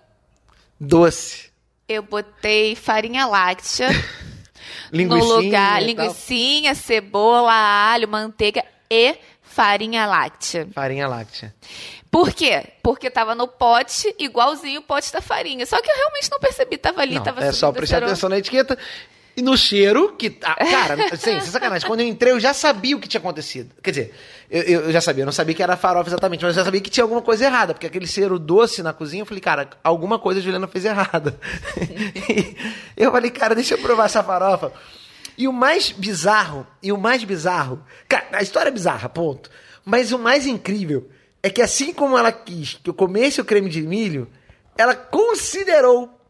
[0.87, 1.51] Doce.
[1.89, 3.89] eu botei farinha láctea
[4.93, 6.05] no Linguicinha lugar, e tal.
[6.05, 10.69] linguiçinha, cebola, alho, manteiga e farinha láctea.
[10.75, 11.55] Farinha láctea.
[12.11, 12.65] Por quê?
[12.83, 15.65] Porque tava no pote, igualzinho o pote da farinha.
[15.65, 18.39] Só que eu realmente não percebi, tava ali, Não, tava é só prestar atenção na
[18.39, 18.77] etiqueta.
[19.35, 20.37] E no cheiro, que.
[20.43, 21.89] ah, cara, sem, sem sacanagem.
[21.89, 23.75] Quando eu entrei, eu já sabia o que tinha acontecido.
[23.83, 24.15] Quer dizer,
[24.53, 26.81] eu, eu já sabia, eu não sabia que era farofa exatamente, mas eu já sabia
[26.81, 30.19] que tinha alguma coisa errada, porque aquele cheiro doce na cozinha, eu falei, cara, alguma
[30.19, 31.39] coisa a Juliana fez errada.
[32.97, 34.73] Eu falei, cara, deixa eu provar essa farofa.
[35.37, 39.51] E o mais bizarro, e o mais bizarro, cara, a história é bizarra, ponto.
[39.85, 41.09] Mas o mais incrível
[41.43, 44.29] é que assim como ela quis que eu comesse o creme de milho,
[44.77, 46.22] ela considerou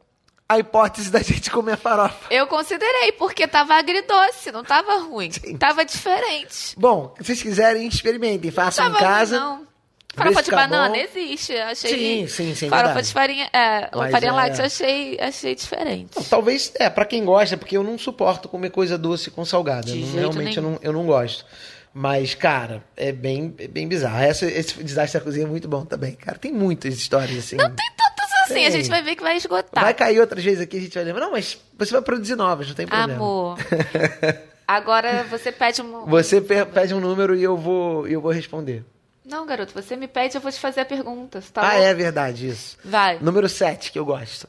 [0.48, 2.26] a hipótese da gente comer farofa.
[2.30, 5.30] Eu considerei, porque tava agridoce, não tava ruim.
[5.58, 6.74] Tava diferente.
[6.76, 8.50] Bom, se vocês quiserem, experimentem.
[8.50, 9.38] Façam em casa.
[9.38, 9.72] ruim, não.
[10.14, 10.94] Farofa de banana bom.
[10.96, 11.54] existe.
[11.56, 11.90] Achei.
[11.90, 13.06] Sim, sim, sim, Farofa verdade.
[13.06, 16.10] de farinha, é, Mas farinha é- láctea, achei, achei diferente.
[16.16, 19.86] Não, Talvez, é, pra quem gosta, porque eu não suporto comer coisa doce com salgada.
[19.86, 21.46] De Não- realmente eu não, eu não gosto.
[21.94, 24.18] Mas, cara, é bem, é bem bizarro.
[24.22, 26.36] Essa, esse desastre da cozinha é muito bom também, cara.
[26.38, 27.56] Tem muitas histórias assim.
[27.56, 28.11] Não tem tantos
[28.42, 28.66] assim, Tem.
[28.66, 29.82] a gente vai ver que vai esgotar.
[29.84, 31.24] Vai cair outras vezes aqui, a gente vai lembrar.
[31.26, 33.14] Não, mas você vai produzir novas, não tem problema.
[33.14, 33.58] Amor.
[34.66, 36.06] Agora você pede um.
[36.06, 38.84] Você pe- pede um número e eu vou, eu vou responder.
[39.24, 41.42] Não, garoto, você me pede, eu vou te fazer a pergunta.
[41.52, 42.76] Tá ah, é verdade, isso.
[42.84, 43.18] Vai.
[43.20, 44.48] Número 7, que eu gosto.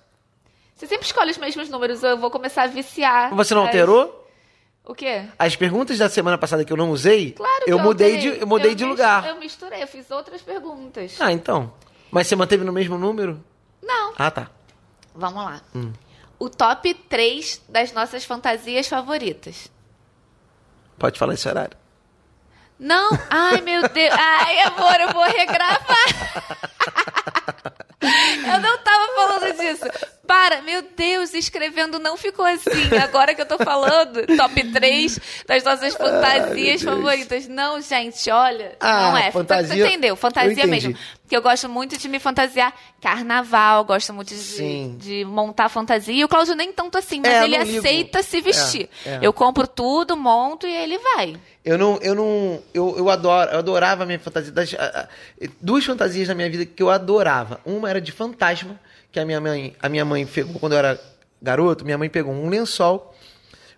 [0.76, 3.34] Você sempre escolhe os mesmos números, eu vou começar a viciar.
[3.36, 4.22] Você não As- alterou?
[4.86, 5.24] O quê?
[5.40, 8.32] As perguntas da semana passada que eu não usei, Claro que eu eu mudei alterei.
[8.34, 9.26] de, eu mudei Eu de lugar.
[9.28, 11.16] Eu misturei, eu fiz outras perguntas.
[11.20, 11.72] Ah, então.
[12.12, 13.42] Mas você manteve no mesmo número?
[13.84, 14.14] Não.
[14.18, 14.50] Ah, tá.
[15.14, 15.62] Vamos lá.
[15.76, 15.92] Hum.
[16.40, 19.72] O top 3 das nossas fantasias favoritas.
[20.98, 21.78] Pode falar esse horário.
[22.80, 25.98] Não, ai meu Deus, ai amor, eu vou regravar.
[28.04, 29.86] Eu não tava falando disso.
[30.26, 32.70] Para, meu Deus, escrevendo não ficou assim.
[33.04, 37.48] Agora que eu tô falando, top 3 das nossas fantasias favoritas.
[37.50, 38.78] Não, gente, olha.
[38.80, 39.32] Ah, não é.
[39.32, 40.16] fantasia- Você entendeu?
[40.16, 40.96] Fantasia mesmo.
[41.22, 42.74] Porque eu gosto muito de me fantasiar.
[43.02, 46.14] Carnaval, gosto muito de, de montar fantasia.
[46.16, 47.80] E o Cláudio nem tanto assim, mas É, ele não ligo.
[47.80, 48.90] aceita se vestir.
[49.06, 49.20] É, é.
[49.22, 51.36] Eu compro tudo, monto e ele vai.
[51.66, 54.52] Eu não, eu não, eu, eu adoro, eu adorava a minha fantasia.
[54.54, 57.60] Das, a- a- duas fantasias na minha vida que eu adorava.
[57.66, 58.80] Uma era de fantasma,
[59.14, 61.00] que a minha mãe, a minha mãe pegou quando eu era
[61.42, 61.86] garoto.
[61.86, 63.16] Minha mãe pegou um lençol,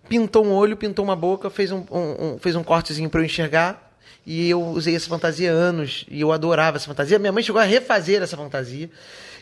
[0.07, 3.25] pintou um olho, pintou uma boca, fez um, um- um- fez um cortezinho para eu
[3.25, 3.91] enxergar.
[4.25, 7.19] E eu usei essa fantasia anos e eu adorava essa fantasia.
[7.19, 8.89] Minha mãe chegou a refazer essa fantasia.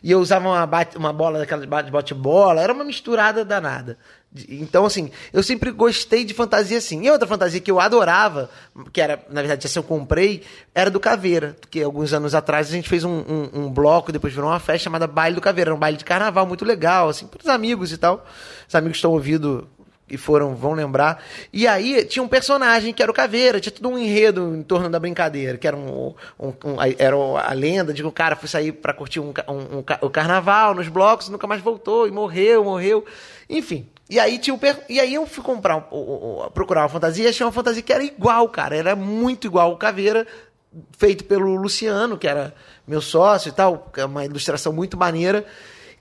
[0.02, 3.98] E eu usava uma, bate- uma bola daquela de bate-bola, era uma misturada danada.
[4.50, 7.06] Então, assim, eu sempre gostei de fantasia assim.
[7.06, 8.50] E outra fantasia que eu adorava,
[8.92, 10.42] que era, na verdade, essa eu comprei,
[10.74, 11.56] era do Caveira.
[11.70, 14.86] Que alguns anos atrás a gente fez um, um, um bloco, depois virou uma festa
[14.86, 15.70] chamada Baile do Caveira.
[15.70, 18.26] Era um baile de carnaval muito legal, assim, para os amigos e tal.
[18.68, 19.68] Os amigos estão ouvindo
[20.10, 21.24] e foram, vão lembrar.
[21.52, 24.90] E aí tinha um personagem que era o Caveira, tinha todo um enredo em torno
[24.90, 28.50] da brincadeira, que era um, um- um- era a lenda de que o cara foi
[28.50, 33.06] sair pra curtir um, um- o carnaval nos blocos, nunca mais voltou, e morreu, morreu.
[33.50, 33.88] Enfim.
[34.10, 35.88] E aí tinha e aí eu fui comprar
[36.54, 39.78] procurar uma fantasia, e achei uma fantasia que era igual, cara, era muito igual o
[39.78, 40.28] Caveira,
[40.98, 42.54] feito pelo Luciano, que era
[42.86, 45.46] meu sócio e tal, é uma ilustração muito maneira.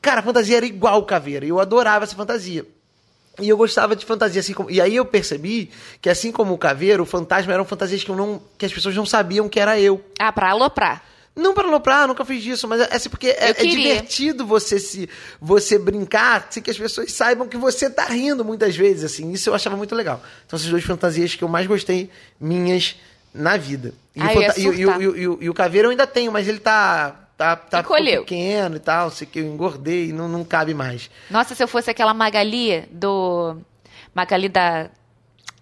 [0.01, 2.67] Cara, a fantasia era igual o Caveira, eu adorava essa fantasia.
[3.41, 4.71] E eu gostava de fantasia assim como...
[4.71, 5.71] E aí eu percebi
[6.03, 8.43] que assim como o Caveiro, o fantasma eram fantasias que, eu não...
[8.59, 10.05] que as pessoas não sabiam que era eu.
[10.19, 11.03] Ah, pra aloprar.
[11.35, 15.09] Não para aloprar, nunca fiz isso, mas é assim porque é, é divertido você se
[15.41, 19.33] você brincar, sem que as pessoas saibam que você tá rindo muitas vezes, assim.
[19.33, 20.23] Isso eu achava muito legal.
[20.47, 22.97] Então essas duas fantasias que eu mais gostei minhas
[23.33, 23.95] na vida.
[24.15, 24.87] E, Ah, o, e e
[25.23, 27.83] e o- e e Caveiro eu ainda tenho, mas ele tá tá tá
[28.21, 31.09] pequeno e tal, sei que eu engordei, não, não cabe mais.
[31.31, 33.57] Nossa, se eu fosse aquela Magali do.
[34.15, 34.91] Magali da.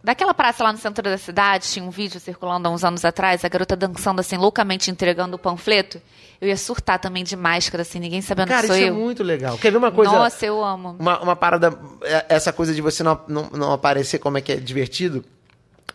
[0.02, 3.44] Daquela praça lá no centro da cidade, tinha um vídeo circulando há uns anos atrás,
[3.44, 6.00] a garota dançando assim, loucamente entregando o panfleto.
[6.40, 8.94] Eu ia surtar também de máscara, assim, ninguém sabendo Cara, que sou isso é eu.
[8.94, 9.58] muito legal.
[9.58, 10.10] Quer ver uma coisa?
[10.10, 10.96] Nossa, eu amo.
[10.98, 14.52] Uma, uma parada, é- essa coisa de você não, não, não aparecer como é que
[14.52, 15.22] é divertido.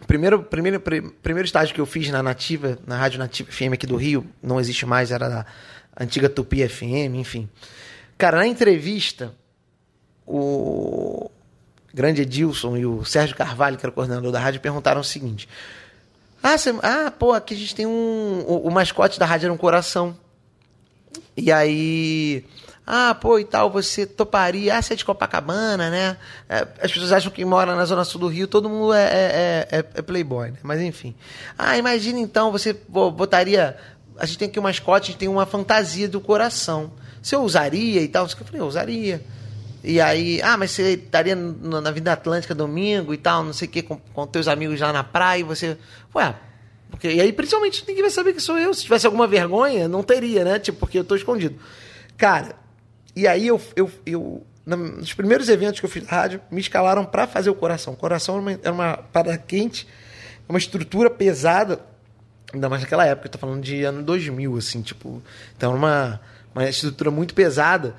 [0.06, 3.88] Primeiro, primeiro, pri- primeiro estágio que eu fiz na Nativa, na Rádio Nativa FM aqui
[3.88, 5.46] do Rio, não existe mais, era da
[6.00, 7.50] antiga Tupi FM, enfim.
[8.20, 9.34] Cara, na entrevista,
[10.28, 11.30] o
[11.96, 15.48] grande Edilson e o Sérgio Carvalho, que era o coordenador da rádio, perguntaram o seguinte:
[16.44, 18.44] Ah, você- ah pô, aqui a gente tem um.
[18.46, 20.16] O, o mascote da rádio era um coração.
[21.36, 22.46] E aí.
[22.88, 24.78] Ah, pô, e tal, você toparia.
[24.78, 26.18] Ah, você é de Copacabana, né?
[26.48, 29.68] É, as pessoas acham que mora na Zona Sul do Rio, todo mundo é, é,
[29.72, 30.58] é- é playboy, né?
[30.62, 31.16] Mas enfim.
[31.58, 33.76] Ah, imagina então, você botaria.
[34.20, 36.92] A gente tem aqui um mascote, a gente tem uma fantasia do coração.
[37.24, 38.26] Você usaria e tal?
[38.26, 39.20] Eu falei, eu usaria.
[39.88, 43.72] E aí, ah, mas você estaria na Vida Atlântica domingo e tal, não sei o
[43.72, 45.78] que, com, com teus amigos lá na praia, e você.
[46.16, 46.36] Ué,
[46.90, 48.74] porque, e aí, principalmente, ninguém vai saber que sou eu.
[48.74, 50.58] Se tivesse alguma vergonha, não teria, né?
[50.58, 51.60] Tipo, porque eu tô escondido.
[52.18, 52.56] Cara,
[53.16, 57.06] e aí eu, eu, eu nos primeiros eventos que eu fiz na rádio, me escalaram
[57.06, 57.94] pra fazer o coração.
[57.94, 59.88] O coração era uma, era uma parada quente,
[60.50, 61.80] uma estrutura pesada,
[62.52, 65.22] ainda mais naquela época, eu tô falando de ano 2000, assim, tipo.
[65.56, 66.22] Então, era uma,
[66.56, 67.96] uma estrutura muito pesada.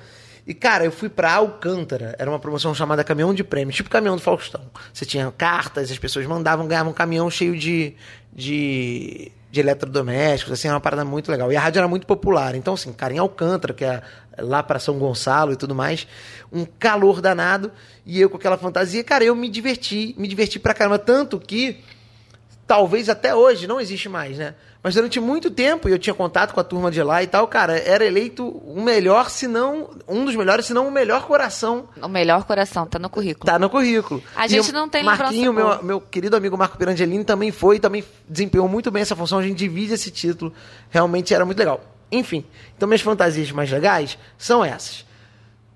[0.47, 2.15] E, cara, eu fui pra Alcântara.
[2.17, 4.61] Era uma promoção chamada Caminhão de Prêmio, tipo caminhão do Faustão.
[4.93, 7.93] Você tinha cartas, as pessoas mandavam, ganhavam um caminhão cheio de,
[8.33, 11.51] de de eletrodomésticos, assim, era uma parada muito legal.
[11.51, 12.53] E a rádio era muito popular.
[12.55, 14.01] Então, assim, cara, em Alcântara, que é
[14.37, 16.07] lá para São Gonçalo e tudo mais,
[16.51, 17.71] um calor danado,
[18.05, 21.83] e eu com aquela fantasia, cara, eu me diverti, me diverti pra caramba, tanto que
[22.67, 24.53] talvez até hoje não existe mais, né?
[24.87, 27.45] Mas durante muito tempo, e eu tinha contato com a turma de lá e tal,
[27.45, 31.89] cara, era eleito o melhor, se não um dos melhores, se não o melhor coração.
[32.01, 33.45] O melhor coração, tá no currículo.
[33.45, 34.23] Tá no currículo.
[34.33, 38.01] A E gente não tem Marquinho, meu, meu querido amigo Marco Pirangelini, também foi, também
[38.29, 39.39] desempenhou muito bem essa função.
[39.39, 40.53] A gente divide esse título.
[40.89, 41.83] Realmente era muito legal.
[42.09, 42.45] Enfim,
[42.77, 45.05] então minhas fantasias mais legais são essas.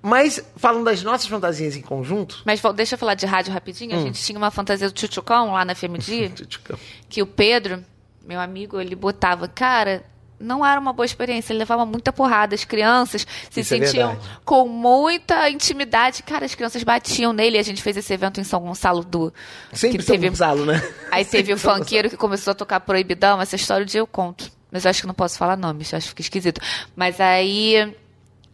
[0.01, 2.41] Mas, falando das nossas fantasias em conjunto.
[2.45, 3.93] Mas deixa eu falar de rádio rapidinho.
[3.93, 4.03] A Hum.
[4.03, 6.31] gente tinha uma fantasia do Tchutchucão lá na FMD,
[7.09, 7.83] que o Pedro,
[8.25, 10.03] meu amigo, ele botava, cara.
[10.39, 12.55] Não era uma boa experiência, ele levava muita porrada.
[12.55, 14.39] As crianças se Isso é sentiam verdade.
[14.43, 16.23] com muita intimidade.
[16.23, 17.59] Cara, as crianças batiam nele.
[17.59, 19.31] A gente fez esse evento em São Gonçalo do.
[19.71, 20.81] Sempre que São teve- Gonçalo, né?
[21.11, 24.07] Aí teve Sempre o São funkeiro que começou a tocar proibidão, essa história dia eu
[24.07, 24.51] conto.
[24.71, 26.59] Mas eu acho que não posso falar nomes, eu acho que fica esquisito.
[26.95, 27.95] Mas aí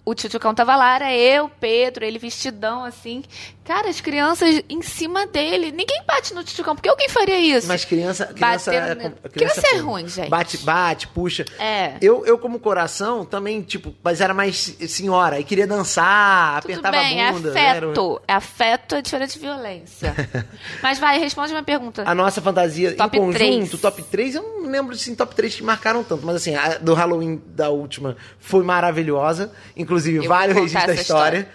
[0.04, 3.24] o Tchutchucão tava lá, era eu, Pedro, ele vestidão assim.
[3.68, 5.72] Cara, as crianças em cima dele.
[5.74, 7.68] Ninguém bate no Tchutchucão, porque alguém faria isso?
[7.68, 10.30] Mas criança, criança, Batendo é, com- Criança é pô, ruim, gente.
[10.30, 11.44] Bate, bate, puxa.
[11.60, 11.96] É.
[12.02, 16.98] Eu, eu como coração, também, tipo, mas era mais senhora, e queria dançar, Tudo apertava
[16.98, 17.60] bem, a bunda.
[17.60, 18.22] é era o- afeto.
[18.28, 20.16] É afeto é diferente de violência.
[20.82, 22.04] Mas vai, responde uma pergunta.
[22.06, 23.82] A nossa fantasia Top em conjunto, três.
[23.82, 26.94] top 3, eu não lembro assim, top 3 que marcaram tanto, mas assim, a do
[26.94, 31.50] Halloween da última foi maravilhosa, inclusive Eu vou registros contar da essa história,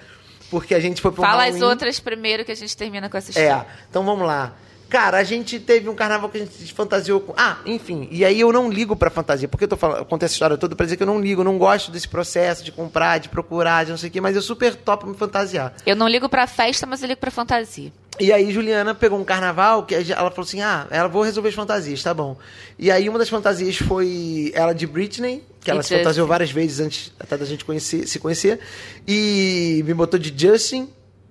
[0.52, 1.56] porque a gente foi pro Fala Halloween.
[1.56, 3.66] as outras primeiro que a gente termina com essa história.
[3.66, 4.52] É, então vamos lá.
[4.90, 7.32] Cara, a gente teve um carnaval que a gente se fantasiou com.
[7.34, 8.06] Ah, enfim.
[8.10, 9.48] E aí eu não ligo pra fantasia.
[9.48, 11.40] Porque eu tô falando, eu contei essa história toda pra dizer que eu não ligo,
[11.40, 14.36] eu não gosto desse processo de comprar, de procurar, de não sei o quê, mas
[14.36, 15.72] eu super topo me fantasiar.
[15.86, 17.90] Eu não ligo pra festa, mas eu ligo pra fantasia.
[18.20, 21.54] E aí Juliana pegou um carnaval que ela falou assim: "Ah, ela vou resolver as
[21.54, 22.36] fantasias, tá bom".
[22.78, 26.80] E aí uma das fantasias foi ela de Britney, que ela se fantasiou várias vezes
[26.80, 28.58] antes até da gente conhecer, se conhecer,
[29.06, 30.88] e me botou de Justin,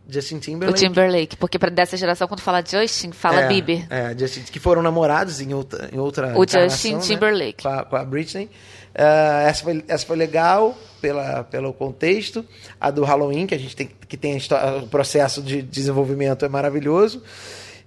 [0.08, 0.80] Justin O Timberlake.
[0.80, 1.38] Timberlake.
[1.38, 3.86] Porque dessa geração, quando fala Justin, fala é, Bieber.
[3.89, 7.63] É, Justin, que foram namorados em outra em outra O Justin né, Timberlake.
[7.63, 8.50] com, a, com a Britney.
[8.94, 12.46] Ah, essa, foi, essa foi legal pela, pelo contexto.
[12.80, 16.44] A do Halloween, que a gente tem que tem a histó- o processo de desenvolvimento
[16.44, 17.24] é maravilhoso.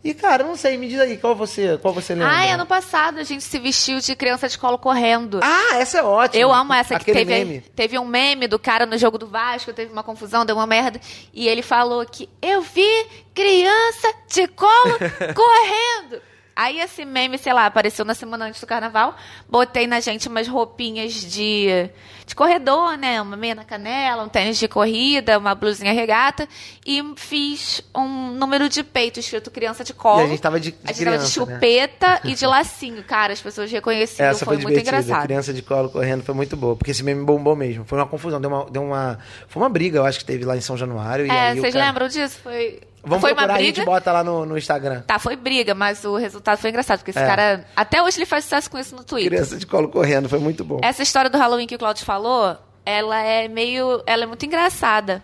[0.05, 2.29] E, cara, não sei, me diz aí, qual você, qual você lembra?
[2.29, 5.41] Ai, ano passado a gente se vestiu de criança de colo correndo.
[5.43, 6.39] Ah, essa é ótima.
[6.43, 7.61] Eu amo essa que Aquele teve, meme.
[7.75, 11.01] teve um meme do cara no jogo do Vasco, teve uma confusão, deu uma merda.
[11.33, 14.99] E ele falou que eu vi criança de colo
[15.35, 16.21] correndo.
[16.57, 19.17] Aí esse meme, sei lá, apareceu na semana antes do carnaval.
[19.49, 21.91] Botei na gente umas roupinhas de,
[22.27, 23.21] de corredor, né?
[23.21, 26.49] Uma meia na canela, um tênis de corrida, uma blusinha regata.
[26.87, 30.21] E fiz um número de peito escrito criança de colo.
[30.21, 31.55] E a gente tava de- de A gente tava de criança, né?
[31.55, 33.03] chupeta e de lacinho.
[33.03, 34.27] Cara, as pessoas reconheciam.
[34.29, 35.23] Essa foi, foi, muito engraçado.
[35.25, 36.77] Criança de colo correndo foi muito boa.
[36.77, 37.85] Porque esse meme bombou mesmo.
[37.85, 38.41] Foi uma confusão.
[38.41, 41.27] Deu uma, deu uma, foi uma briga, eu acho que teve lá em São Januário.
[41.27, 42.39] e É, aí o vocês cara- lembram disso?
[42.43, 43.77] Foi, Vamos foi uma procurar, a briga.
[43.77, 45.03] gente bota lá no, no Instagram.
[45.03, 47.27] Tá, foi briga, mas o resultado foi engraçado, porque esse É.
[47.27, 47.67] cara.
[47.77, 49.31] Até hoje ele faz sucesso com isso no Twitter.
[49.31, 50.81] Criança de colo correndo, foi muito bom.
[50.83, 54.03] Essa história do Halloween que o Claudio falou, ela é meio.
[54.07, 55.23] Ela é muito engraçada.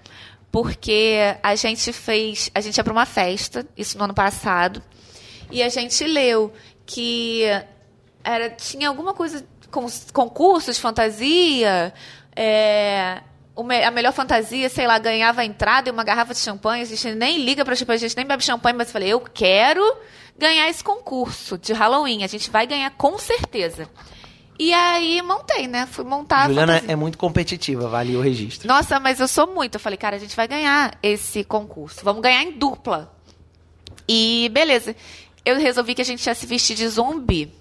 [0.52, 2.50] Porque a gente fez.
[2.54, 4.82] A gente ia pra uma festa, isso no ano passado,
[5.50, 6.52] e a gente leu
[6.84, 7.44] que
[8.24, 9.44] era, tinha alguma coisa.
[9.70, 11.94] Com, concurso de fantasia.
[12.34, 13.20] é,
[13.60, 16.82] a melhor fantasia, sei lá, ganhava a entrada e uma garrafa de champanhe.
[16.82, 19.20] A gente nem liga pra champanhe, a gente nem bebe champanhe, mas eu falei, eu
[19.20, 19.82] quero
[20.38, 22.24] ganhar esse concurso de Halloween.
[22.24, 23.88] A gente vai ganhar com certeza.
[24.58, 25.86] E aí montei, né?
[25.86, 28.68] Fui montar Juliana é muito competitiva, vale o registro.
[28.68, 29.76] Nossa, mas eu sou muito.
[29.76, 32.04] Eu falei, cara, a gente vai ganhar esse concurso.
[32.04, 33.10] Vamos ganhar em dupla.
[34.06, 34.94] E beleza.
[35.46, 37.59] Eu resolvi que a gente ia se vestir de zumbi.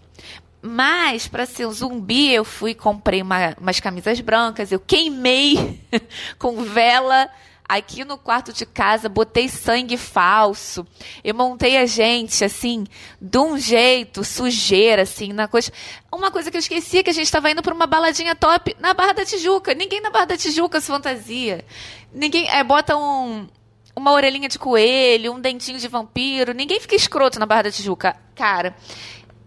[0.62, 4.72] Mas, pra ser um zumbi, eu fui comprei uma- umas camisas brancas.
[4.72, 5.82] Eu queimei
[6.38, 7.30] com vela
[7.68, 10.86] aqui no quarto de casa, botei sangue falso.
[11.24, 12.86] Eu montei a gente, assim,
[13.22, 15.72] de um jeito, sujeira, assim, na coisa.
[16.12, 18.76] Uma coisa que eu esqueci é que a gente estava indo pra uma baladinha top
[18.80, 19.74] na Barra da Tijuca.
[19.76, 21.64] Ninguém na Barra da Tijuca se fantasia.
[22.12, 22.50] Ninguém.
[22.50, 23.48] É, bota um,
[23.96, 26.54] uma orelhinha de coelho, um dentinho de vampiro.
[26.54, 28.18] Ninguém fica escroto na Barra da Tijuca.
[28.34, 28.76] Cara,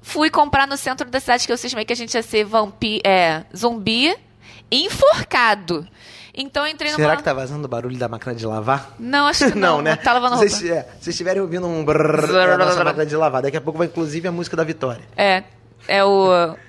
[0.02, 3.00] fui comprar no centro da cidade que eu cismei que a gente ia ser vampi
[3.04, 4.14] é, zumbi
[4.70, 5.86] enforcado.
[6.34, 6.98] Então eu entrei numa...
[6.98, 8.94] Será que tá vazando o barulho da máquina de lavar?
[8.98, 9.82] Não, acho que não.
[9.82, 9.96] né?
[9.96, 10.56] Tá lavando se roupa.
[10.56, 13.42] vocês, é, se vocês estiverem ouvindo um brrr, é a nossa máquina de lavar.
[13.42, 15.04] Daqui a pouco vai inclusive a música da Vitória.
[15.16, 15.44] É.
[15.86, 16.28] É o.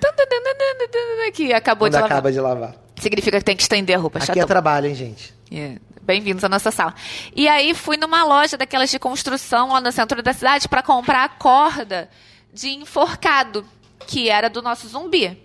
[1.32, 2.12] Que acabou Quando de lavar.
[2.12, 2.74] acaba de lavar.
[2.96, 4.18] Significa que tem que estender a roupa.
[4.18, 4.42] Aqui chatão.
[4.42, 5.34] é trabalho, hein, gente?
[5.50, 5.76] É.
[6.02, 6.94] Bem-vindos à nossa sala.
[7.34, 11.24] E aí fui numa loja daquelas de construção lá no centro da cidade para comprar
[11.24, 12.08] a corda
[12.54, 13.66] de enforcado.
[14.06, 15.40] que era do nosso zumbi.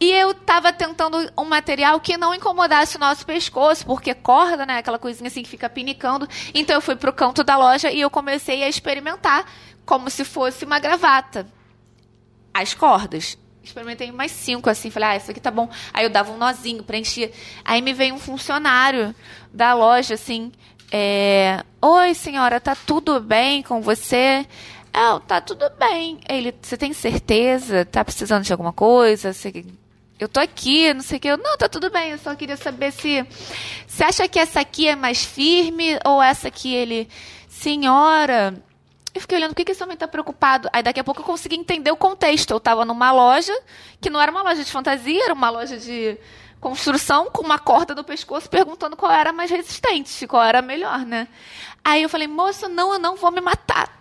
[0.00, 4.78] E eu tava tentando um material que não incomodasse o nosso pescoço, porque corda, né?
[4.78, 6.26] Aquela coisinha assim que fica pinicando.
[6.54, 9.44] Então eu fui pro canto da loja e eu comecei a experimentar
[9.84, 11.46] como se fosse uma gravata.
[12.54, 13.36] As cordas.
[13.62, 15.68] Experimentei mais cinco, assim, falei, ah, isso aqui tá bom.
[15.92, 17.30] Aí eu dava um nozinho, preenchia.
[17.64, 19.14] Aí me veio um funcionário
[19.52, 20.52] da loja, assim,
[20.90, 21.62] é...
[21.82, 24.46] Oi, senhora, tá tudo bem com você?
[24.98, 26.18] É, tá tudo bem.
[26.28, 27.84] Ele, você tem certeza?
[27.84, 29.32] Tá precisando de alguma coisa?
[29.32, 29.64] Você
[30.18, 31.28] eu tô aqui, não sei o que.
[31.28, 33.24] Eu, não, tá tudo bem, eu só queria saber se.
[33.86, 37.08] Você acha que essa aqui é mais firme ou essa aqui ele.
[37.48, 38.60] Senhora.
[39.14, 40.68] Eu fiquei olhando, por que, que esse homem tá preocupado?
[40.72, 42.50] Aí daqui a pouco eu consegui entender o contexto.
[42.50, 43.56] Eu tava numa loja,
[44.00, 46.18] que não era uma loja de fantasia, era uma loja de
[46.60, 51.28] construção, com uma corda no pescoço, perguntando qual era mais resistente, qual era melhor, né?
[51.84, 53.97] Aí eu falei, moço, não, eu não vou me matar.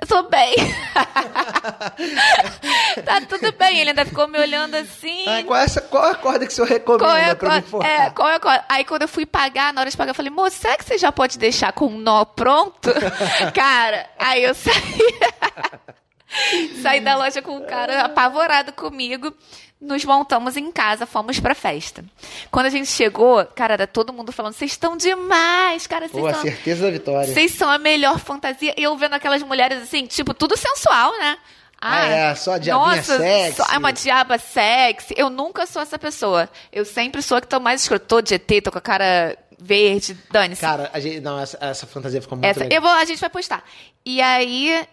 [0.00, 0.54] Eu tô bem.
[3.04, 3.80] tá tudo bem.
[3.80, 5.24] Ele ainda ficou me olhando assim.
[5.26, 7.56] Ah, qual, é essa, qual é a corda que o senhor recomenda qual é pra
[7.56, 8.64] me É, qual é a corda?
[8.68, 10.96] Aí quando eu fui pagar, na hora de pagar, eu falei, moço, será que você
[10.96, 12.90] já pode deixar com um nó pronto?
[13.54, 14.74] cara, aí eu saí.
[16.82, 19.34] saí da loja com o cara apavorado comigo
[19.80, 22.04] nos montamos em casa, fomos pra festa.
[22.50, 26.08] Quando a gente chegou, cara, era todo mundo falando: vocês estão demais, cara.
[26.08, 26.28] Pô, são...
[26.28, 27.32] a certeza da vitória.
[27.32, 28.74] Vocês são a melhor fantasia.
[28.76, 31.38] E eu vendo aquelas mulheres assim, tipo, tudo sensual, né?
[31.80, 33.56] Ah, ah é, só a diabinha nossa, sexy.
[33.56, 35.14] Só, é uma diaba sexy.
[35.16, 36.48] Eu nunca sou essa pessoa.
[36.72, 38.04] Eu sempre sou a que tô mais escrota.
[38.04, 40.60] Tô de ET, tô com a cara verde, dane-se.
[40.60, 42.76] Cara, a gente, não, essa, essa fantasia ficou muito essa, legal.
[42.76, 43.62] Eu vou, a gente vai postar.
[44.04, 44.84] E aí,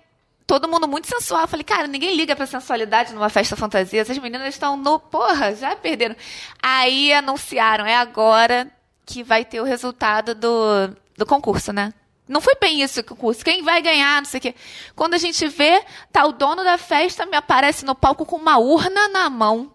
[0.45, 1.41] todo mundo muito sensual.
[1.41, 4.01] Eu falei, cara, ninguém liga pra sensualidade numa festa fantasia.
[4.01, 4.99] Essas meninas estão no.
[4.99, 6.15] Porra, já perderam.
[6.61, 8.69] Aí anunciaram, é agora
[9.05, 11.93] que vai ter o resultado do, do concurso, né?
[12.27, 13.45] Não foi bem isso o concurso.
[13.45, 14.55] Quem vai ganhar, não sei o quê.
[14.95, 18.57] Quando a gente vê, tá o dono da festa me aparece no palco com uma
[18.57, 19.71] urna na mão.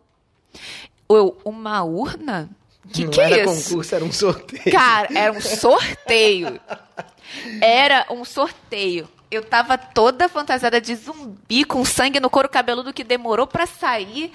[1.09, 2.51] Eu, uma urna?
[2.93, 3.71] Que não que era é isso?
[3.71, 4.73] concurso, era um sorteio.
[4.73, 6.61] Cara, era um sorteio.
[7.61, 9.09] Era um sorteio.
[9.31, 14.33] Eu tava toda fantasiada de zumbi, com sangue no couro cabeludo que demorou para sair.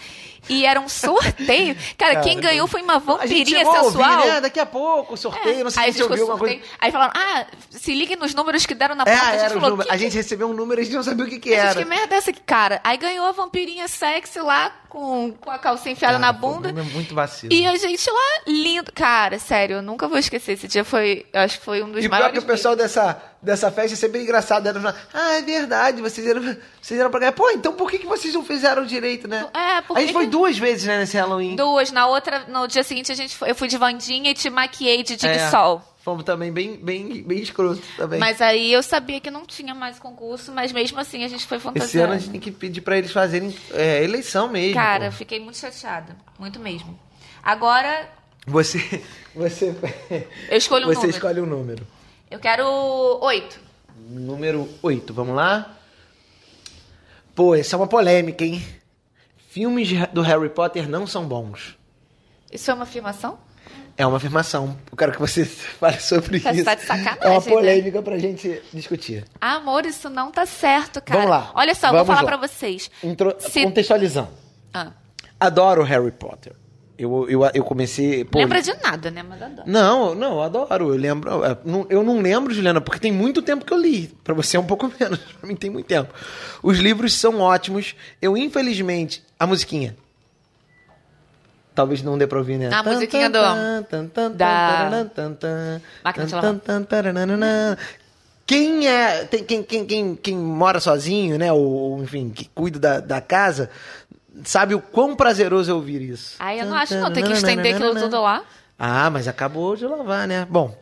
[0.50, 1.76] E era um sorteio.
[1.98, 3.84] Cara, Cara quem ganhou foi uma vampirinha sensual.
[3.86, 4.42] Ouvir, né?
[4.42, 5.64] Daqui a pouco, sorteio, é.
[5.64, 6.62] não sei Aí se você ouviu alguma coisa.
[6.80, 9.30] Aí falaram, ah, se ligue nos números que deram na é, porta.
[9.30, 11.28] a gente, falou, que a gente recebeu um número e a gente não sabia o
[11.28, 11.74] que, que era.
[11.74, 12.80] Gente, que merda é essa aqui, cara?
[12.84, 16.72] Aí ganhou a vampirinha sexy lá, com, com a calcinha enfiada na bunda.
[16.72, 17.54] Pô, é muito vacilo.
[17.54, 18.92] E a gente lá, lindo.
[18.94, 20.54] Cara, sério, eu nunca vou esquecer.
[20.54, 22.34] Esse dia foi, eu acho que foi um dos e maiores.
[22.34, 24.66] E que o pessoal dessa, dessa festa é sempre engraçado.
[24.68, 24.94] Era, né?
[25.14, 26.42] ah, é verdade, vocês eram,
[26.82, 27.34] vocês eram pra ganhar.
[27.34, 29.46] Pô, então por que, que vocês não fizeram direito, né?
[29.54, 30.02] É, porque...
[30.02, 31.56] A gente foi duas vezes, né, nesse Halloween.
[31.56, 31.92] Duas.
[31.92, 35.02] Na outra, no dia seguinte, a gente foi, eu fui de Vandinha e te maquiei
[35.02, 35.50] de Dig é.
[35.50, 35.82] Sol.
[36.04, 38.20] Fomos também bem, bem, bem escroto também.
[38.20, 41.58] Mas aí eu sabia que não tinha mais concurso, mas mesmo assim a gente foi
[41.58, 41.90] fantasiado.
[41.90, 44.76] Esse ano a gente tem que pedir para eles fazerem é, eleição mesmo.
[44.76, 45.14] Cara, pô.
[45.14, 46.16] fiquei muito chateada.
[46.38, 47.00] Muito mesmo.
[47.42, 48.08] Agora.
[48.46, 49.02] Você.
[49.34, 49.76] Você.
[50.50, 51.02] Eu escolho um você número.
[51.02, 51.88] Você escolhe um número.
[52.30, 52.66] Eu quero
[53.22, 53.60] oito.
[54.10, 55.78] Número oito, vamos lá?
[57.34, 58.64] Pô, essa é uma polêmica, hein?
[59.56, 61.78] Filmes do Harry Potter não são bons.
[62.52, 63.40] Isso é uma afirmação?
[63.96, 64.78] É uma afirmação.
[64.92, 65.46] Eu quero que você
[65.80, 66.66] fale sobre tá, isso.
[66.66, 68.04] Tá de sacanagem, é uma polêmica né?
[68.04, 69.24] pra gente discutir.
[69.40, 71.22] Amor, isso não tá certo, cara.
[71.22, 71.52] Vamos lá.
[71.56, 72.28] Olha só, vou falar lá.
[72.28, 72.92] pra vocês.
[73.02, 73.34] Intro...
[73.40, 73.64] Se...
[73.64, 74.28] Contextualizando.
[74.74, 74.92] Ah.
[75.40, 76.52] Adoro Harry Potter.
[76.98, 78.26] Eu, eu, eu comecei.
[78.26, 79.24] Pô, Lembra de nada, né?
[79.24, 79.70] Mas adoro.
[79.72, 80.90] Não, não, eu adoro.
[80.90, 81.32] Eu lembro.
[81.90, 84.08] Eu não lembro, Juliana, porque tem muito tempo que eu li.
[84.22, 85.20] Pra você é um pouco menos.
[85.20, 86.14] Pra mim tem muito tempo.
[86.62, 87.96] Os livros são ótimos.
[88.22, 89.24] Eu, infelizmente.
[89.40, 89.96] A musiquinha.
[91.74, 92.70] Talvez não dê pra ouvir, né?
[92.74, 93.40] A musiquinha do...
[94.34, 94.90] Da...
[96.04, 97.78] Máquina de lavar.
[98.48, 99.26] Quem é...
[99.26, 101.52] Tem, quem, quem, quem, quem mora sozinho, né?
[101.52, 103.70] Ou, enfim, que cuida da, da casa...
[104.44, 106.36] Sabe o quão prazeroso é ouvir isso.
[106.40, 107.12] Ah, eu não acho não.
[107.12, 108.44] Tem que estender aquilo tudo lá.
[108.78, 110.46] Ah, mas acabou de lavar, né?
[110.50, 110.76] Bom...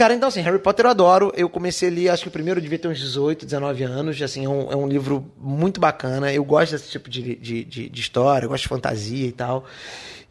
[0.00, 1.30] Cara, então assim, Harry Potter eu adoro.
[1.36, 4.22] Eu comecei ali, acho que o primeiro devia ter uns 18, 19 anos.
[4.22, 6.32] Assim, é um, é um livro muito bacana.
[6.32, 9.66] Eu gosto desse tipo de, de, de, de história, eu gosto de fantasia e tal.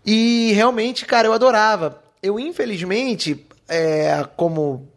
[0.04, 2.02] E realmente, cara, eu adorava.
[2.20, 4.90] Eu, infelizmente, é, como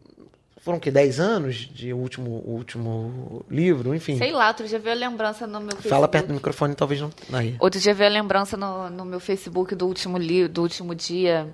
[0.62, 4.16] foram que 10 anos de último último livro, enfim.
[4.16, 5.90] Sei lá, outro dia veio a lembrança no meu Facebook.
[5.90, 7.10] Fala perto do microfone, talvez não.
[7.30, 7.56] Aí.
[7.60, 11.46] Outro dia veio a lembrança no, no meu Facebook do último livro, do último dia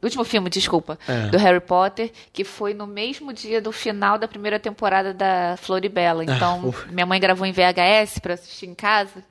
[0.00, 1.26] do último filme, desculpa, É.
[1.28, 6.24] do Harry Potter, que foi no mesmo dia do final da primeira temporada da Floribela.
[6.24, 6.90] Então, uf.
[6.90, 9.22] minha mãe gravou em VHS para assistir em casa.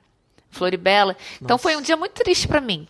[0.52, 1.16] Floribela.
[1.40, 2.88] Então foi um dia muito triste pra mim.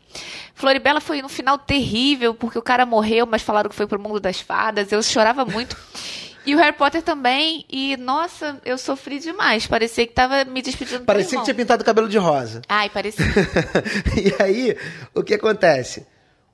[0.55, 4.19] Floribela foi no final terrível, porque o cara morreu, mas falaram que foi pro mundo
[4.19, 4.91] das fadas.
[4.91, 5.77] Eu chorava muito.
[6.47, 9.67] E o Harry Potter também, e nossa, eu sofri demais.
[9.67, 12.63] Parecia que tava me despedindo do Parecia que tinha pintado o cabelo de rosa.
[12.67, 13.27] Ai, parecia.
[14.17, 14.77] e aí,
[15.15, 16.07] o que acontece?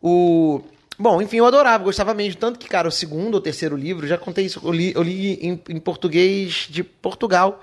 [0.02, 0.60] O.
[0.98, 2.40] Bom, enfim, eu adorava, gostava mesmo.
[2.40, 5.34] Tanto que, cara, o segundo ou terceiro livro, já contei isso, eu li, eu li
[5.34, 7.62] em, em português de Portugal,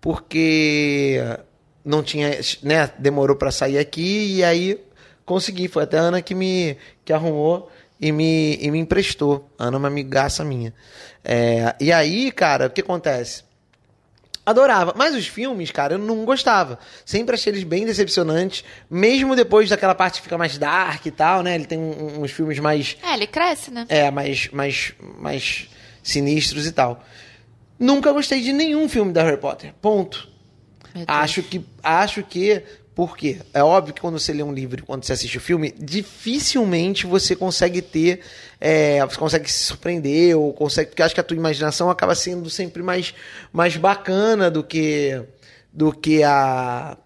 [0.00, 1.20] porque
[1.84, 4.78] não tinha, né, demorou pra sair aqui, e aí
[5.24, 5.68] consegui.
[5.68, 7.70] Foi até a Ana que me que arrumou
[8.00, 9.48] e me, e me emprestou.
[9.58, 10.74] A Ana é uma amigaça minha.
[11.24, 13.44] É, e aí, cara, o que acontece?
[14.46, 14.92] Adorava.
[14.96, 16.78] Mas os filmes, cara, eu não gostava.
[17.04, 18.62] Sempre achei eles bem decepcionantes.
[18.90, 21.54] Mesmo depois daquela parte que fica mais dark e tal, né?
[21.54, 22.96] Ele tem um- uns filmes mais.
[23.02, 23.86] é, ele cresce, né?
[23.88, 25.68] É, mais, mais, mais
[26.02, 27.02] sinistros e tal.
[27.78, 29.72] Nunca gostei de nenhum filme da Harry Potter.
[29.80, 30.28] Ponto.
[31.06, 31.64] Acho que.
[31.82, 32.62] Acho que.
[32.94, 33.38] Por quê?
[33.52, 37.06] É óbvio que quando você lê um livro e quando você assiste o filme, dificilmente
[37.06, 38.20] você consegue ter.
[38.66, 40.88] É, você consegue se surpreender, ou consegue.
[40.88, 43.14] Porque acho que a tua imaginação acaba sendo sempre mais,
[43.52, 45.22] mais bacana do que.
[45.70, 46.96] do que a.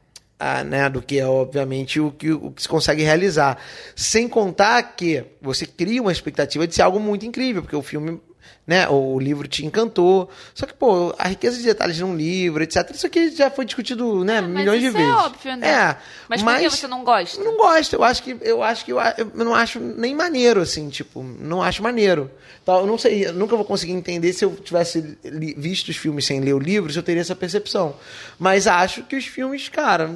[0.64, 3.59] né, do que, obviamente, o que, o que se consegue realizar.
[3.96, 8.20] Sem contar que você cria uma expectativa de ser algo muito incrível, porque o filme
[8.68, 8.86] né?
[8.88, 10.28] O livro te encantou.
[10.54, 12.88] Só que, pô, a riqueza de detalhes num livro, etc.
[12.94, 15.10] Isso aqui já foi discutido, né, mas milhões de isso vezes.
[15.10, 15.68] é óbvio, né?
[15.68, 15.96] É.
[16.28, 17.42] Mas por que você não gosta?
[17.42, 17.94] Não gosto.
[17.94, 21.62] Eu acho que eu acho que eu, eu não acho nem maneiro assim, tipo, não
[21.62, 22.30] acho maneiro.
[22.62, 25.96] Então, eu não sei, eu nunca vou conseguir entender se eu tivesse li- visto os
[25.96, 27.96] filmes sem ler o livro, se eu teria essa percepção.
[28.38, 30.14] Mas acho que os filmes, cara,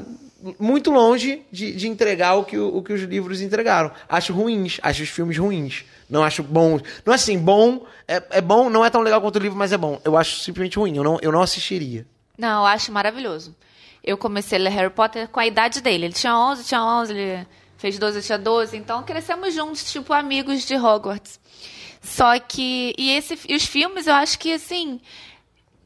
[0.59, 3.91] muito longe de, de entregar o que, o, o que os livros entregaram.
[4.07, 5.85] Acho ruins, acho os filmes ruins.
[6.13, 6.83] Não acho bons.
[7.07, 9.73] Não é assim, bom, é, é bom, não é tão legal quanto o livro, mas
[9.73, 10.01] é bom.
[10.05, 12.07] Eu acho simplesmente ruim, eu não, eu não assistiria.
[12.37, 13.57] Não, eu acho maravilhoso.
[14.05, 16.07] Eu comecei a ler Harry Potter com a idade dele.
[16.07, 17.47] Ele tinha 11, tinha 11, ele
[17.79, 18.77] fez 12, eu tinha 12.
[18.77, 21.41] Então crescemos juntos, tipo amigos de Hogwarts.
[22.03, 22.93] Só que.
[22.99, 25.01] E, esse, e os filmes, eu acho que, assim.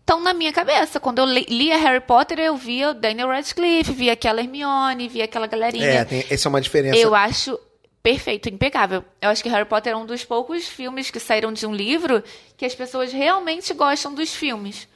[0.01, 0.99] Estão na minha cabeça.
[1.01, 5.25] Quando eu li- lia Harry Potter, eu via o Daniel Radcliffe, via aquela Hermione, via
[5.25, 5.85] aquela galerinha.
[5.85, 6.97] É, tem, essa é uma diferença.
[6.97, 7.59] Eu acho
[8.07, 9.05] perfeito, impecável.
[9.21, 12.23] Eu acho que Harry Potter é um dos poucos filmes que saíram de um livro
[12.57, 14.87] que as pessoas realmente gostam dos filmes.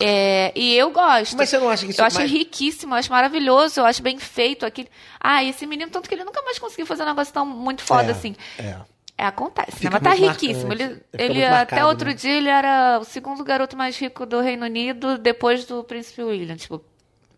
[0.00, 1.36] É, e eu gosto.
[1.36, 4.00] Mas você não acha que isso Eu acho mais- riquíssimo, eu acho maravilhoso, eu acho
[4.02, 4.64] bem feito.
[4.64, 4.88] Aquele...
[5.20, 8.08] Ah, esse menino, tanto que ele nunca mais conseguiu fazer um negócio tão muito foda
[8.08, 8.36] É, assim.
[8.56, 8.76] É.
[9.18, 9.76] É, acontece, né?
[9.90, 10.68] Fica Mas tá riquíssimo.
[10.68, 10.82] marcante.
[10.92, 12.14] Ele, Fica ele muito até marcado, outro né?
[12.14, 16.54] dia, ele era o segundo garoto mais rico do Reino Unido, depois do Príncipe William.
[16.56, 16.80] Tipo,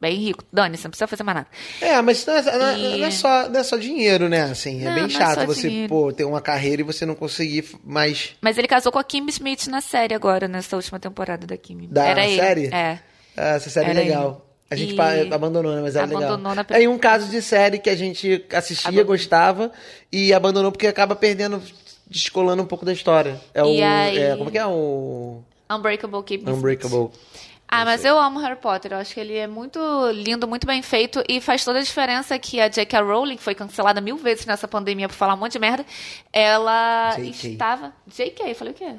[0.01, 0.45] bem rico.
[0.53, 1.49] Dane, você não precisa fazer mais nada.
[1.81, 4.43] É, mas não é, é- E- não é só, não é só dinheiro, né?
[4.43, 5.89] Assim, é Não, bem é chato só você, dinheiro.
[5.89, 8.35] pô, ter uma carreira e você não conseguir mais.
[8.41, 11.89] Mas ele casou com a Kim Smith na série agora, nessa última temporada da Kim.
[11.91, 12.37] Da Era ele.
[12.41, 12.67] série?
[12.75, 12.99] É.
[13.37, 14.29] Ah, essa série Era é legal.
[14.31, 14.47] ele.
[14.69, 15.81] A gente E- abandonou, né?
[15.81, 16.55] Mas era Abandonou legal.
[16.71, 19.13] na É um caso de série que a gente assistia, Abandonou.
[19.13, 19.71] gostava
[20.11, 21.63] e abandonou porque acaba perdendo,
[22.11, 23.41] descolando um pouco da história.
[23.55, 23.67] É o.
[23.69, 25.41] E aí- é, como é que é o.
[25.71, 27.11] Unbreakable Kim Smith.
[27.69, 28.93] Ah, mas eu amo Harry Potter.
[28.93, 29.79] Eu acho que ele é muito
[30.13, 33.01] lindo, muito bem feito e faz toda a diferença que a J.K.
[33.01, 35.85] Rowling, que foi cancelada mil vezes nessa pandemia por falar um monte de merda,
[36.33, 37.53] ela JK.
[37.53, 37.93] estava.
[38.07, 38.95] J.K., falei o quê?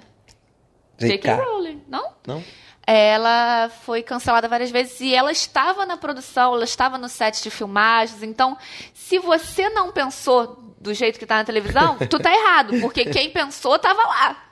[0.98, 1.34] J.K.
[1.36, 2.12] Rowling, não?
[2.26, 2.44] Não?
[2.86, 7.50] Ela foi cancelada várias vezes e ela estava na produção, ela estava no set de
[7.50, 8.24] filmagens.
[8.24, 8.58] Então,
[8.94, 13.30] se você não pensou do jeito que tá na televisão, tu tá errado, porque quem
[13.30, 14.44] pensou tava lá.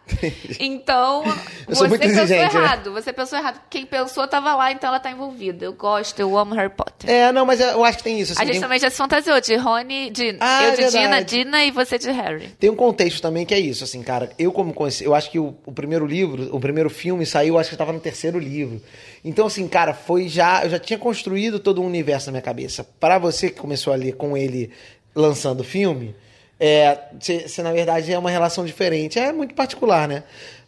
[0.59, 1.23] Então,
[1.67, 2.41] você pensou né?
[2.43, 2.91] errado.
[2.93, 3.59] Você pensou errado.
[3.69, 5.65] Quem pensou tava lá, então ela tá envolvida.
[5.65, 7.09] Eu gosto, eu amo Harry Potter.
[7.09, 8.33] É, não, mas eu acho que tem isso.
[8.33, 10.91] assim, A gente tem- também já se fantasiou de Rony, de Ah, eu é de
[10.91, 11.23] Dina.
[11.23, 12.49] Dina e você de Harry.
[12.59, 14.29] Tem um contexto também que é isso, assim, cara.
[14.37, 17.69] Eu, como conheci, eu acho que o, o primeiro livro, o primeiro filme saiu, acho
[17.69, 18.79] que eu tava no terceiro livro.
[19.23, 20.63] Então, assim, cara, foi já.
[20.65, 22.83] Eu já tinha construído todo um universo na minha cabeça.
[22.99, 24.71] Para você que começou a ler com ele
[25.15, 26.13] lançando o filme,
[26.59, 29.17] é, você, na verdade, é uma relação diferente.
[29.17, 30.23] É muito particular, né?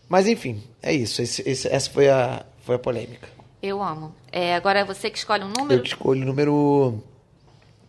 [0.09, 1.21] Mas, enfim, é isso.
[1.21, 3.27] Esse- esse- essa foi a, foi a polêmica.
[3.61, 4.15] Eu amo.
[4.31, 5.81] É, agora é você que escolhe um Eu número.
[5.81, 7.03] que escolho o número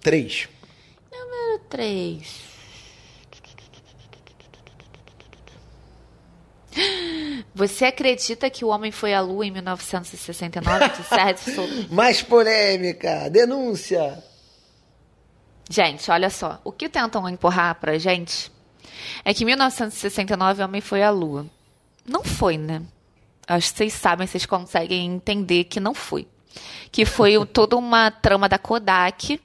[0.00, 0.48] 3.
[1.12, 2.48] Número 3.
[7.54, 10.88] Você acredita que o homem foi à lua em 1969?
[10.90, 11.86] De Sérgio Souto?
[11.94, 13.28] Mais polêmica!
[13.30, 14.22] Denúncia!
[15.68, 16.60] Gente, olha só.
[16.64, 18.50] O que tentam empurrar pra gente
[19.24, 21.46] é que em 1969 o homem foi à lua.
[22.06, 22.82] Não foi, né?
[23.46, 26.26] Acho que vocês sabem, vocês conseguem entender que não foi.
[26.90, 29.40] Que foi toda uma trama da Kodak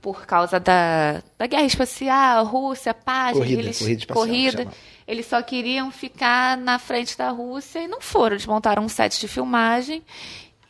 [0.00, 4.68] por causa da, da guerra espacial, Rússia, paz, Corrida, eles, corrida espacial, corrida.
[5.06, 8.34] Eles só queriam ficar na frente da Rússia e não foram.
[8.34, 10.02] Eles montaram um set de filmagem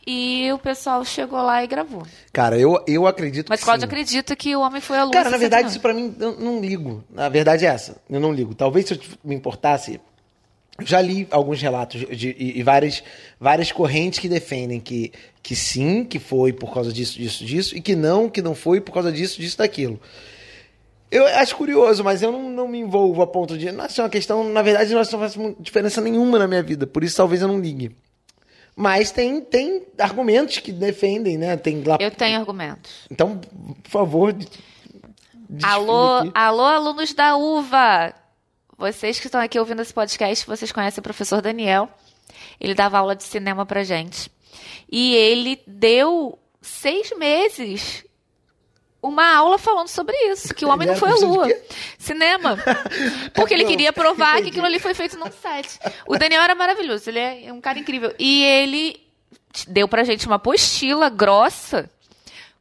[0.06, 2.02] e o pessoal chegou lá e gravou.
[2.32, 3.92] Cara, eu, eu acredito Mas que Cláudio sim.
[3.92, 5.12] acredita que o homem foi lua.
[5.12, 5.70] Cara, na verdade, 69.
[5.70, 7.04] isso pra mim, eu não ligo.
[7.16, 7.96] A verdade é essa.
[8.10, 8.54] Eu não ligo.
[8.54, 10.00] Talvez se eu me importasse,
[10.78, 13.02] Eu já li alguns relatos de, de- e, e várias,
[13.38, 17.80] várias correntes que defendem que, que sim, que foi por causa disso, disso, disso, e
[17.80, 20.00] que não, que não foi por causa disso, disso, daquilo.
[21.10, 23.70] Eu acho curioso, mas eu não, não me envolvo a ponto de.
[23.70, 24.42] Nossa, é uma questão.
[24.48, 27.94] Na verdade, não faz diferença nenhuma na minha vida, por isso talvez eu não ligue.
[28.74, 31.56] Mas tem, tem argumentos que defendem, né?
[31.56, 31.98] Tem lá.
[32.00, 33.06] Eu tenho argumentos.
[33.10, 33.38] Então,
[33.82, 34.34] por favor.
[35.62, 38.14] Alô, alô, alunos da UVA!
[38.78, 41.88] Vocês que estão aqui ouvindo esse podcast, vocês conhecem o professor Daniel.
[42.58, 44.30] Ele dava aula de cinema pra gente.
[44.90, 48.04] E ele deu seis meses
[49.02, 51.48] uma aula falando sobre isso, que o homem não era foi à lua.
[51.98, 52.56] Cinema.
[53.34, 55.80] Porque ele queria provar que aquilo ali foi feito num set.
[56.06, 58.14] O Daniel era maravilhoso, ele é um cara incrível.
[58.16, 59.02] E ele
[59.66, 61.90] deu pra gente uma apostila grossa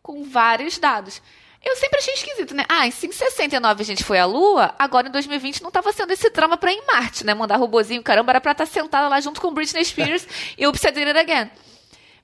[0.02, 1.22] com vários dados.
[1.64, 2.66] Eu sempre achei esquisito, né?
[2.68, 6.28] Ah, em 69 a gente foi à Lua, agora em 2020 não tava sendo esse
[6.32, 7.36] drama pra ir em Marte, né?
[7.36, 10.28] Mandar robozinho, caramba, era pra estar sentada lá junto com Britney Spears
[10.58, 11.52] e o It Again.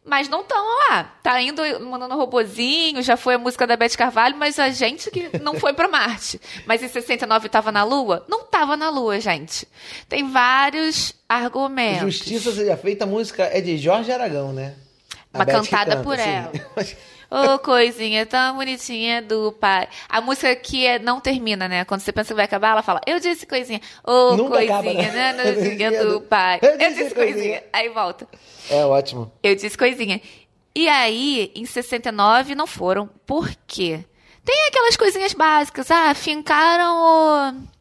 [0.07, 0.57] Mas não estão
[0.89, 1.03] lá.
[1.21, 5.37] Tá indo mandando robozinho, já foi a música da Beth Carvalho, mas a gente que
[5.39, 6.39] não foi pra Marte.
[6.65, 8.25] Mas em 69 tava na Lua?
[8.29, 9.67] Não tava na Lua, gente.
[10.07, 12.15] Tem vários argumentos.
[12.15, 14.75] Justiça seja feita, a música é de Jorge Aragão, né?
[15.33, 16.29] A Uma Beth cantada canta, por sim.
[16.29, 16.51] ela.
[17.29, 19.87] Ô, coisinha tão bonitinha do pai.
[20.07, 21.83] A música que é, não termina, né?
[21.85, 23.81] Quando você pensa que vai acabar, ela fala, eu disse coisinha.
[24.03, 25.33] Ô, coisinha, acaba, né?
[25.33, 25.43] né?
[25.53, 26.59] Coisinha do pai.
[26.61, 27.33] Eu Eu disse disse coisinha.
[27.33, 27.63] coisinha.
[27.73, 28.27] Aí volta.
[28.69, 29.31] É ótimo.
[29.43, 30.21] Eu disse coisinha.
[30.73, 33.09] E aí, em 69, não foram.
[33.25, 34.05] Por quê?
[34.45, 35.91] Tem aquelas coisinhas básicas.
[35.91, 37.76] Ah, fincaram o.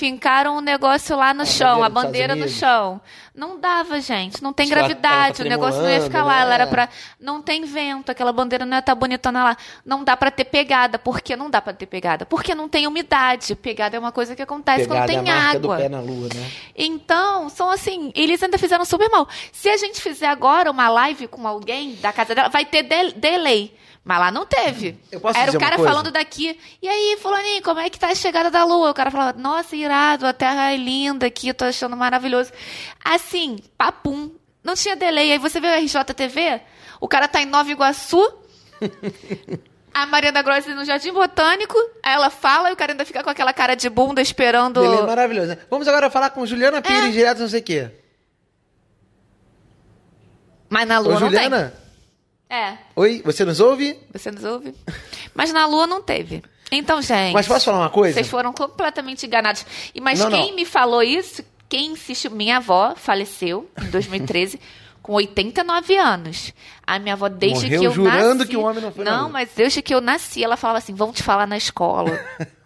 [0.00, 2.98] Fincaram o negócio lá no chão, bandeira a bandeira no chão.
[3.34, 4.42] Não dava, gente.
[4.42, 5.42] Não tem Acho gravidade.
[5.42, 6.36] o tá negócio não ia ficar lá.
[6.36, 6.70] tremulando, Ela era né?
[6.70, 6.88] pra.
[7.20, 8.10] Não tem vento.
[8.10, 9.56] Aquela bandeira não ia estar bonitona lá.
[9.84, 10.98] Não dá pra ter pegada.
[10.98, 12.24] Por que não dá pra ter pegada?
[12.24, 13.54] Porque não tem umidade.
[13.54, 16.00] Pegada é uma coisa que acontece Pegada quando é a tem marca água.
[16.00, 16.50] lua, né?
[16.74, 19.28] Então, são assim, eles ainda fizeram super mal.
[19.52, 23.12] Se a gente fizer agora uma live com alguém da casa dela, vai ter del-
[23.12, 23.74] delay.
[24.02, 24.98] Mas lá não teve.
[25.12, 26.58] Eu posso Era o cara falando daqui.
[26.80, 28.90] E aí, fulaninho, como é que tá a chegada da lua?
[28.90, 32.50] O cara falava, nossa, irado, a terra é linda aqui, tô achando maravilhoso.
[33.04, 34.30] Assim, papum.
[34.64, 35.32] Não tinha delay.
[35.32, 36.60] Aí você vê o RJTV,
[37.00, 38.20] o cara tá em Nova Iguaçu,
[39.92, 43.22] a Maria da Grossa no Jardim Botânico, aí ela fala e o cara ainda fica
[43.22, 44.84] com aquela cara de bunda esperando...
[44.84, 45.58] Ele é maravilhoso, né?
[45.70, 47.10] Vamos agora falar com Juliana Pires, É.
[47.10, 47.90] direto não sei o quê.
[50.68, 51.50] Mas na lua Ô, não tem.
[52.50, 53.96] É, Oi, você nos ouve?
[54.12, 54.74] você nos ouve?
[55.32, 56.42] Mas na Lua não teve.
[56.72, 57.32] Então, gente.
[57.32, 58.14] Mas posso falar uma coisa?
[58.14, 59.64] Vocês foram completamente enganados.
[59.94, 60.56] E mas Não, quem não.
[60.56, 64.60] me falou isso, quem insistiu, minha avó faleceu em 2013
[65.00, 66.52] com 89 anos.
[66.84, 69.30] A minha avó desde Morreu que eu jurando nasci, que o homem não foi Não,
[69.30, 72.18] mas desde que eu nasci, ela falava assim: "Vão te falar na escola".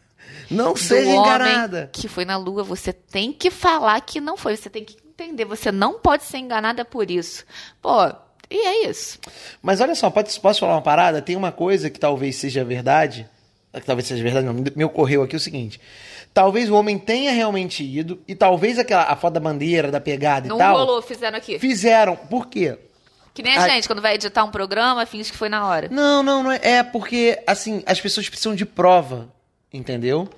[0.51, 1.89] Não seja enganada.
[1.91, 5.47] que foi na lua, você tem que falar que não foi, você tem que entender,
[5.47, 7.45] você não pode ser enganada por isso.
[7.81, 8.13] Pô,
[8.51, 9.19] e é isso.
[9.63, 11.21] Mas olha só, pode, posso falar uma parada?
[11.23, 13.29] Tem uma coisa que talvez seja verdade.
[13.73, 14.55] Que talvez seja verdade, não.
[14.77, 15.81] Me ocorreu aqui o seguinte.
[16.33, 20.49] Talvez o homem tenha realmente ido e talvez aquela a foto da bandeira, da pegada
[20.49, 20.77] Não e tal.
[20.77, 21.59] rolou, fizeram aqui.
[21.59, 22.17] Fizeram.
[22.17, 22.77] Por quê?
[23.33, 23.69] Que nem a Ah.
[23.69, 25.89] gente, quando vai editar um programa, finge que foi na hora.
[25.91, 26.61] Não, não, não é.
[26.63, 29.29] É porque, assim, as pessoas precisam de prova,
[29.73, 30.29] entendeu?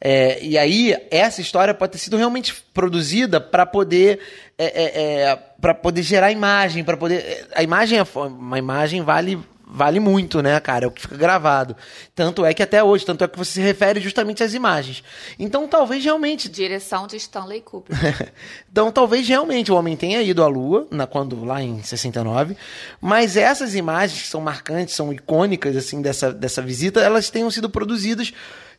[0.00, 4.18] É, e aí, essa história pode ter sido realmente produzida para poder.
[4.56, 7.16] É, é, para poder gerar imagem, para poder.
[7.16, 8.04] é, A imagem é.
[8.14, 9.38] Uma imagem vale.
[9.72, 10.84] Vale muito, né, cara?
[10.84, 11.76] É o que fica gravado.
[12.12, 15.04] Tanto é que até hoje, tanto é que você se refere justamente às imagens.
[15.38, 17.96] Então, talvez realmente Direção de Stanley Kubrick.
[18.68, 22.56] então, talvez realmente o homem tenha ido à Lua, na, quando, lá em 69,
[23.00, 27.70] mas essas imagens que são marcantes, são icônicas, assim, dessa, dessa visita, elas tenham sido
[27.70, 28.32] produzidas.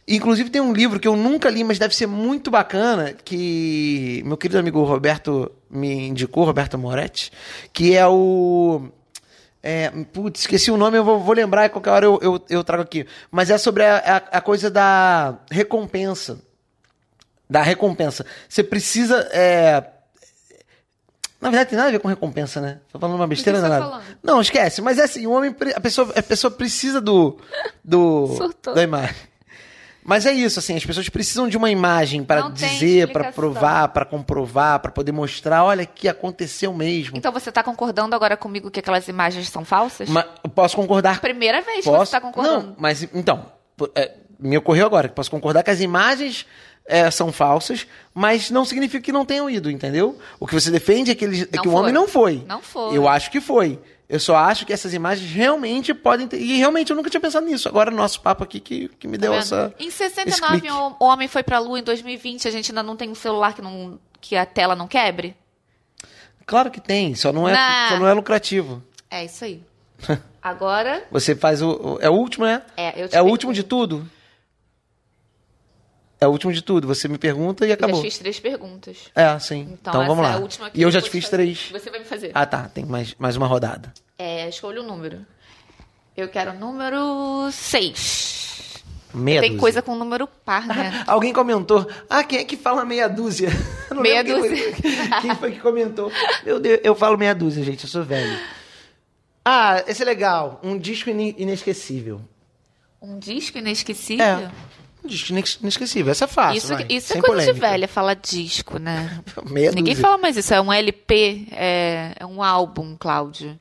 [0.07, 4.35] Inclusive, tem um livro que eu nunca li, mas deve ser muito bacana, que meu
[4.35, 7.31] querido amigo Roberto me indicou, Roberto Moretti,
[7.71, 8.89] que é o.
[9.63, 12.63] É, putz, esqueci o nome, eu vou, vou lembrar e qualquer hora eu, eu, eu
[12.63, 13.05] trago aqui.
[13.29, 16.39] Mas é sobre a, a, a coisa da recompensa
[17.51, 18.25] da recompensa.
[18.47, 19.27] Você precisa.
[19.33, 19.83] é,
[21.41, 22.79] Na verdade, tem nada a ver com recompensa, né?
[22.89, 23.83] Tô falando uma besteira, não é nada.
[23.83, 24.03] falando?
[24.23, 24.81] Não, esquece.
[24.81, 25.53] Mas é assim, o homem.
[25.75, 27.37] A pessoa, a pessoa precisa do.
[27.83, 28.73] do Surtou.
[28.73, 29.15] da imagem.
[30.03, 34.05] Mas é isso, assim, as pessoas precisam de uma imagem para dizer, para provar, para
[34.05, 37.17] comprovar, para poder mostrar, olha que aconteceu mesmo.
[37.17, 40.09] Então você tá concordando agora comigo que aquelas imagens são falsas?
[40.09, 40.25] Mas
[40.55, 42.05] posso concordar Primeira vez que Posso?
[42.05, 42.67] você tá concordando.
[42.67, 43.45] Não, mas então,
[43.95, 46.45] é, me ocorreu agora que posso concordar que as imagens
[46.85, 50.17] é, são falsas, mas não significa que não tenham ido, entendeu?
[50.39, 52.43] O que você defende é que, eles, é que o homem não foi.
[52.47, 52.97] Não foi.
[52.97, 53.79] Eu acho que foi.
[54.11, 56.37] Eu só acho que essas imagens realmente podem ter.
[56.37, 57.69] E realmente eu nunca tinha pensado nisso.
[57.69, 59.39] Agora o nosso papo aqui que, que me Tá deu vendo?
[59.41, 59.73] essa.
[59.79, 60.73] Em esse 69, clique.
[60.73, 61.79] o homem foi pra lua.
[61.79, 64.85] Em 2020, a gente ainda não tem um celular que não, que a tela não
[64.85, 65.33] quebre?
[66.45, 68.83] Claro que tem, só não é, Na- só não é lucrativo.
[69.09, 69.61] É isso aí.
[70.43, 71.97] Agora, Você faz o.
[72.01, 72.63] É o último, né?
[72.75, 74.05] É, eu te É o último de tudo?
[76.23, 76.87] É o último de tudo.
[76.87, 77.95] Você me pergunta e eu acabou.
[77.97, 78.97] já fiz três perguntas.
[79.15, 79.61] É, sim.
[79.71, 80.31] Então, Então, vamos essa lá.
[80.31, 81.37] é a última que e eu eu já te fiz fazer.
[81.37, 81.69] três.
[81.71, 82.31] Você vai me fazer.
[82.35, 82.69] Ah, tá.
[82.69, 83.91] Tem mais, mais uma rodada.
[84.19, 85.25] É, escolha o número.
[86.15, 88.83] Eu quero o número 6.
[89.13, 89.59] Meia Tem dúzia.
[89.59, 91.03] coisa com número par, né?
[91.07, 91.89] Alguém comentou.
[92.09, 93.49] Ah, quem é que fala meia dúzia?
[93.89, 94.75] Eu não Meia lembro quem dúzia.
[94.75, 96.11] foi- Quem foi que comentou?
[96.45, 97.83] Meu Deus, eu falo meia dúzia, gente.
[97.83, 98.39] Eu sou velho.
[99.43, 100.59] Ah, esse é legal.
[100.63, 102.21] Um disco ine- inesquecível.
[103.01, 104.23] Um disco inesquecível?
[104.25, 104.51] É.
[105.03, 106.11] Disco ines- inesquecível.
[106.11, 106.57] Essa é fácil.
[106.57, 106.85] Isso, vai.
[106.89, 107.67] isso é coisa de polêmica.
[107.67, 109.19] velha, falar disco, né?
[109.49, 110.01] Meia Ninguém dúzia.
[110.07, 110.53] fala mais isso.
[110.53, 113.59] É um LP, é, é um álbum, Cláudio.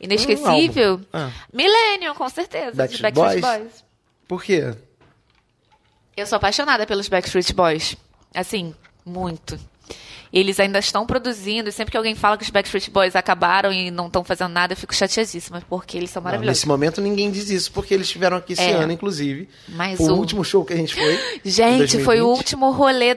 [0.00, 0.96] Inesquecível?
[0.96, 1.04] Um.
[1.12, 1.30] Ah.
[1.52, 2.70] Millennium, com certeza.
[2.72, 3.58] de Backstreet Backstreet Boys?
[3.60, 3.84] Boys.
[4.26, 4.74] Por quê?
[6.16, 7.96] Eu sou apaixonada pelos Backstreet Boys.
[8.34, 8.74] Assim,
[9.04, 9.58] muito.
[10.32, 13.90] Eles ainda estão produzindo, e sempre que alguém fala que os Backstreet Boys acabaram e
[13.90, 16.58] não estão fazendo nada, eu fico chateadíssima, porque eles são Não, maravilhosos.
[16.60, 18.72] nesse momento ninguém diz isso, porque eles estiveram aqui esse É.
[18.74, 19.48] ano, inclusive.
[19.68, 21.18] Mas Foi o o- último show que a gente foi.
[21.44, 22.38] Gente, foi o 2020.
[22.38, 23.16] último rolê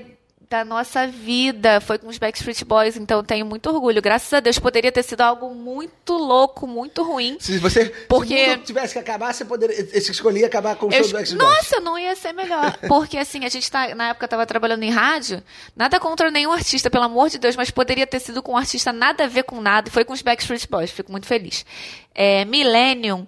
[0.53, 1.81] da nossa vida.
[1.81, 3.99] Foi com os Backstreet Boys, então tenho muito orgulho.
[4.03, 7.37] Graças a Deus, poderia ter sido algo muito louco, muito ruim.
[7.39, 11.01] Se você Porque- se tivesse que acabar, você poderia você escolhia acabar com o show
[11.01, 11.55] do Backstreet Boys.
[11.57, 12.77] Nossa, não ia ser melhor.
[12.87, 15.41] Porque assim, a gente tá, na época tava trabalhando em rádio,
[15.75, 18.93] nada contra nenhum artista, pelo amor de Deus, mas poderia ter sido com um artista
[18.93, 19.89] nada a ver com nada.
[19.89, 21.65] e Foi com os Backstreet Boys, fico muito feliz.
[22.13, 23.25] É, Millennium,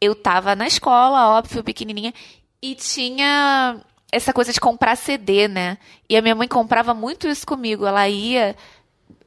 [0.00, 2.14] eu tava na escola, óbvio, pequenininha,
[2.62, 3.76] e tinha
[4.14, 5.76] essa coisa de comprar CD, né?
[6.08, 7.84] E a minha mãe comprava muito isso comigo.
[7.84, 8.56] Ela ia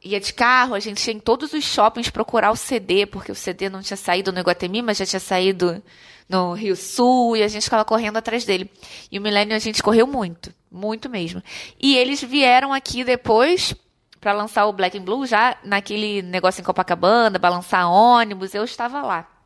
[0.04, 3.36] ia de carro, a gente ia em todos os shoppings procurar o CD, porque o
[3.36, 5.84] CD não tinha saído no Iguatemi, mas já tinha saído
[6.30, 8.70] no Rio Sul, e a gente ficava correndo atrás dele.
[9.12, 11.42] E o Millennium a gente correu muito, muito mesmo.
[11.82, 13.76] E eles vieram aqui depois
[14.20, 19.02] para lançar o Black and Blue, já naquele negócio em Copacabana, balançar ônibus, eu estava
[19.02, 19.37] lá.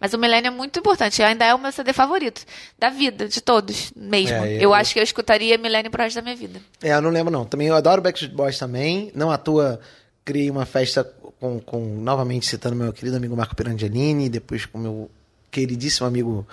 [0.00, 2.44] Mas o Millennium é muito importante, ainda é o meu CD favorito
[2.78, 4.36] da vida, de todos, mesmo.
[4.36, 6.60] É, eu- eu acho que eu escutaria Millennium pro resto da minha vida.
[6.82, 7.44] É, eu não lembro não.
[7.44, 9.10] Também eu adoro Backstreet Boys também.
[9.14, 9.80] Não à toa
[10.24, 11.02] criei uma festa
[11.40, 15.10] com, com novamente citando meu querido amigo Marco Pirangelini, depois com meu
[15.50, 16.46] queridíssimo amigo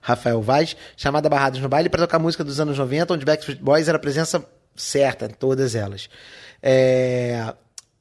[0.00, 3.86] Rafael Vaz, chamada Barrados no Baile, para tocar música dos anos 90, onde Backstreet Boys
[3.88, 6.10] era a presença certa, em todas elas.
[6.62, 7.54] É,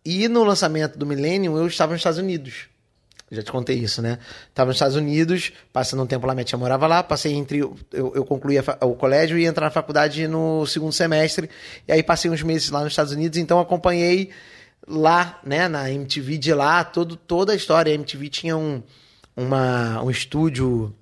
[0.04, 2.66] E no lançamento do Millennium, eu estava nos Estados Unidos.
[3.32, 4.20] Já te contei isso, né?
[4.50, 7.60] Estava nos Estados Unidos, passando um tempo lá, minha tia morava lá, passei entre.
[7.60, 11.50] Eu, eu concluí o colégio e ia entrar na faculdade no segundo semestre.
[11.88, 14.32] E aí passei uns meses lá nos Estados Unidos, então acompanhei
[14.86, 17.92] lá, né, na MTV de lá, todo, toda a história.
[17.92, 18.84] A MTV tinha um,
[19.36, 20.94] uma, um estúdio.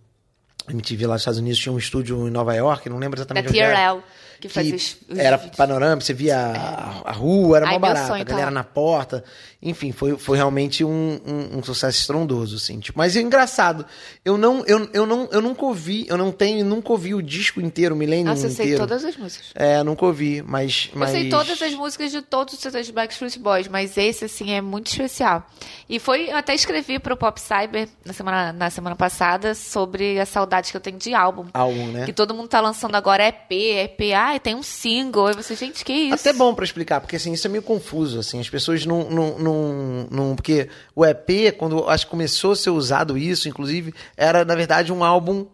[0.67, 3.23] A MTV lá nos Estados Unidos tinha um estúdio em Nova York, não lembro Da
[3.23, 4.03] exatamente era TRL,
[4.39, 5.55] que, que os, os era vídeos.
[5.55, 8.49] panorâmico, você via a, a rua, era Ai, mó meu barato, sonho a tá galera
[8.49, 8.51] lá.
[8.51, 9.23] na porta.
[9.61, 12.79] Enfim, foi, foi realmente um, um, um sucesso estrondoso, assim.
[12.79, 13.85] Tipo, mas é engraçado.
[14.23, 17.59] Eu não, eu, eu não, eu nunca ouvi, eu não tenho, nunca ouvi o disco
[17.59, 19.51] inteiro, o Millennium Nossa, eu sei todas as músicas.
[19.53, 21.09] É, nunca ouvi, mas, mas...
[21.13, 24.61] Eu sei todas as músicas de todos os CDs Backstreet Boys, mas esse, assim, é
[24.61, 25.45] muito especial.
[25.89, 30.25] E foi, eu até escrevi pro Pop Cyber na semana, na semana passada sobre a
[30.25, 31.47] saudade que eu tenho de álbum.
[31.53, 32.05] álbum, né?
[32.05, 35.27] Que todo mundo tá lançando agora EP, EP, ah, tem um single.
[35.27, 36.15] Aí você, gente, que isso?
[36.15, 39.39] Até bom pra explicar, porque assim, isso é meio confuso, assim, as pessoas não, não,
[39.39, 44.43] não, não- porque o EP, quando acho que começou a ser usado isso, inclusive, era
[44.43, 45.45] na verdade um álbum,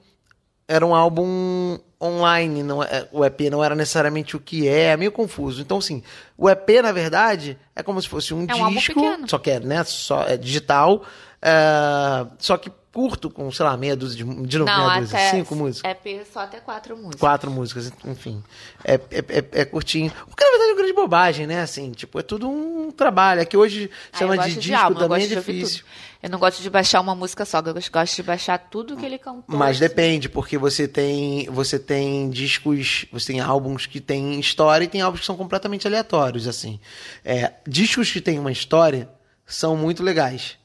[0.68, 4.98] era um álbum online, não é- o EP não era necessariamente o que é, é
[4.98, 5.62] meio confuso.
[5.62, 6.02] Então assim,
[6.36, 9.60] o EP na verdade é como se fosse um É um disco, só que é,
[9.60, 11.04] né, só é digital,
[11.42, 15.54] é, só que curto com, sei lá, meia dúzia de, de Não, meia dúzia, cinco
[15.54, 15.92] músicas.
[15.92, 17.20] EP só até quatro músicas.
[17.20, 18.42] Quatro músicas, enfim.
[18.86, 20.10] É, é, é, é curtinho.
[20.32, 21.60] O que na verdade é uma grande bobagem, né?
[21.60, 23.42] Assim, tipo, é tudo um trabalho.
[23.42, 25.84] É que hoje Ah, chama de gosto disco eu também é de difícil.
[26.24, 29.18] Eu não gosto de baixar uma música só, eu gosto de baixar tudo que ele
[29.18, 29.58] cantou.
[29.58, 34.88] Mas depende, porque você tem, você tem discos, você tem álbuns que têm história e
[34.88, 36.80] tem álbuns que são completamente aleatórios, assim.
[37.26, 39.10] É, discos que têm uma história
[39.46, 40.58] são muito legais,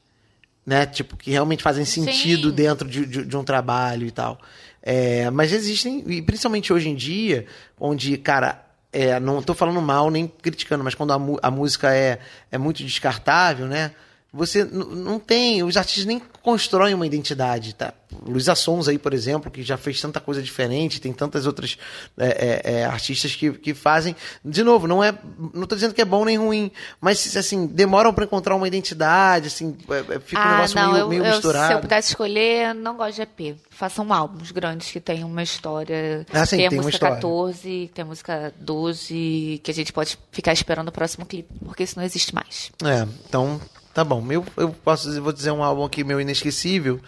[0.65, 0.85] né?
[0.85, 2.55] Tipo, que realmente fazem sentido Sim.
[2.55, 4.39] dentro de, de- de um trabalho e tal.
[4.81, 7.45] É, mas existem, e principalmente hoje em dia,
[7.79, 12.19] onde, cara, é, não tô falando mal nem criticando, mas quando a, a música é,
[12.51, 13.91] é muito descartável, né?
[14.33, 17.93] Você não tem, os artistas nem constroem uma identidade, tá?
[18.25, 21.77] Luiz Assons aí, por exemplo, que já fez tanta coisa diferente, tem tantas outras
[22.17, 24.15] é, é, é artistas que, que fazem.
[24.43, 25.13] De novo, não é,
[25.53, 29.47] não tô dizendo que é bom nem ruim, mas assim demoram para encontrar uma identidade,
[29.47, 31.67] assim, é, é, fica ah, um negócio não, meio, meio eu, misturado.
[31.67, 33.57] Se eu pudesse escolher, não gosto de EP.
[33.69, 36.25] Façam álbuns grandes que tenham uma história.
[36.31, 37.15] Ah, sim, tem tem música história.
[37.15, 41.83] 14, tem a música 12, que a gente pode ficar esperando o próximo clipe, porque
[41.83, 42.71] isso não existe mais.
[42.83, 43.59] É, então
[43.93, 46.99] Tá bom, eu, eu posso dizer, vou dizer um álbum aqui meu inesquecível.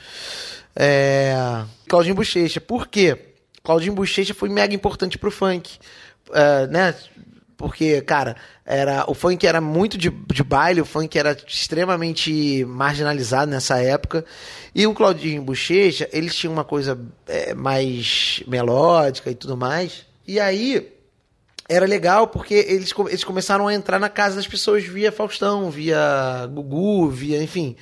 [0.76, 1.64] É.
[1.88, 2.60] Claudinho Bochecha.
[2.60, 3.18] Por quê?
[3.64, 5.78] Claudinho Bochecha foi mega importante pro funk.
[6.32, 6.96] É, né?
[7.56, 13.50] Porque, cara, era, o funk era muito de, de baile, o funk era extremamente marginalizado
[13.50, 14.26] nessa época.
[14.76, 20.06] E o Claudinho Bochecha, eles tinham uma coisa é, mais melódica e tudo mais.
[20.28, 20.93] E aí,
[21.68, 26.48] era legal porque eles, eles começaram a entrar na casa das pessoas via Faustão, via
[26.52, 27.76] Gugu, via, enfim.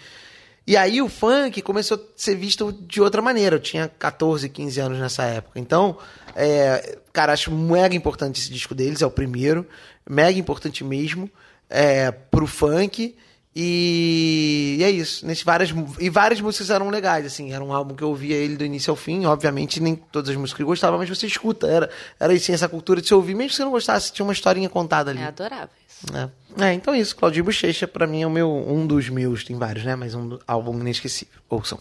[0.66, 3.56] E aí o funk começou a ser visto de outra maneira.
[3.56, 5.60] Eu tinha 14, 15 anos nessa época.
[5.60, 5.98] Então,
[6.36, 9.68] é, cara, acho mega importante esse disco deles, é o primeiro.
[10.08, 11.30] Mega importante mesmo
[11.70, 13.16] é, pro funk.
[13.56, 15.26] E, e, é isso.
[15.26, 17.52] Nesse várias, e várias músicas eram legais, assim.
[17.52, 19.26] Era um álbum que eu ouvia ele do início ao fim.
[19.26, 21.68] Obviamente, nem todas as músicas eu gostava, mas você escuta.
[21.68, 21.90] Era,
[22.20, 24.70] era assim, essa cultura de se ouvir, mesmo que você não gostasse, tinha uma historinha
[24.70, 25.20] contada ali.
[25.20, 26.06] É adorável isso.
[26.16, 26.66] É.
[26.66, 27.16] é então é isso.
[27.16, 29.96] Claudio Bochecha, pra mim, é o meu, um dos meus, tem vários, né?
[29.96, 31.40] Mas um álbum inesquecível.
[31.50, 31.80] Ouçam.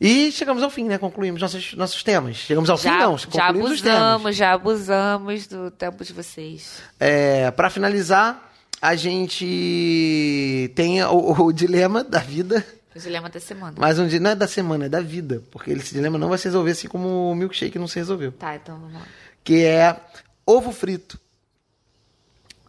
[0.00, 0.98] E chegamos ao fim, né?
[0.98, 2.36] Concluímos nossos, nossos temas.
[2.36, 3.18] Chegamos ao já, fim, não.
[3.18, 6.82] Já abusamos, já abusamos do tempo de vocês.
[6.98, 8.51] É, pra finalizar
[8.82, 12.66] a gente tem o, o, dilema da vida.
[12.92, 13.76] O dilema da semana.
[13.78, 15.40] Mas um não é da semana, é da vida.
[15.52, 18.32] Porque esse dilema não vai se resolver assim como o milkshake não se resolveu.
[18.32, 19.06] Tá, então vamos lá.
[19.44, 19.96] Que é
[20.44, 21.16] ovo frito.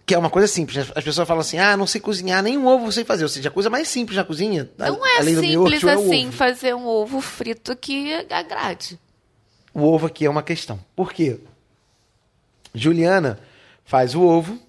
[0.05, 0.91] Que é uma coisa simples.
[0.95, 3.23] As pessoas falam assim: ah, não sei cozinhar, nem um ovo sei fazer.
[3.23, 4.69] Ou seja, a coisa mais simples na cozinha.
[4.77, 8.99] Não é simples do assim é fazer um ovo frito que agrade.
[9.73, 10.79] O ovo aqui é uma questão.
[10.95, 11.39] Por quê?
[12.75, 13.39] Juliana
[13.83, 14.59] faz o ovo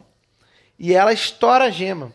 [0.78, 2.12] e ela estoura a gema.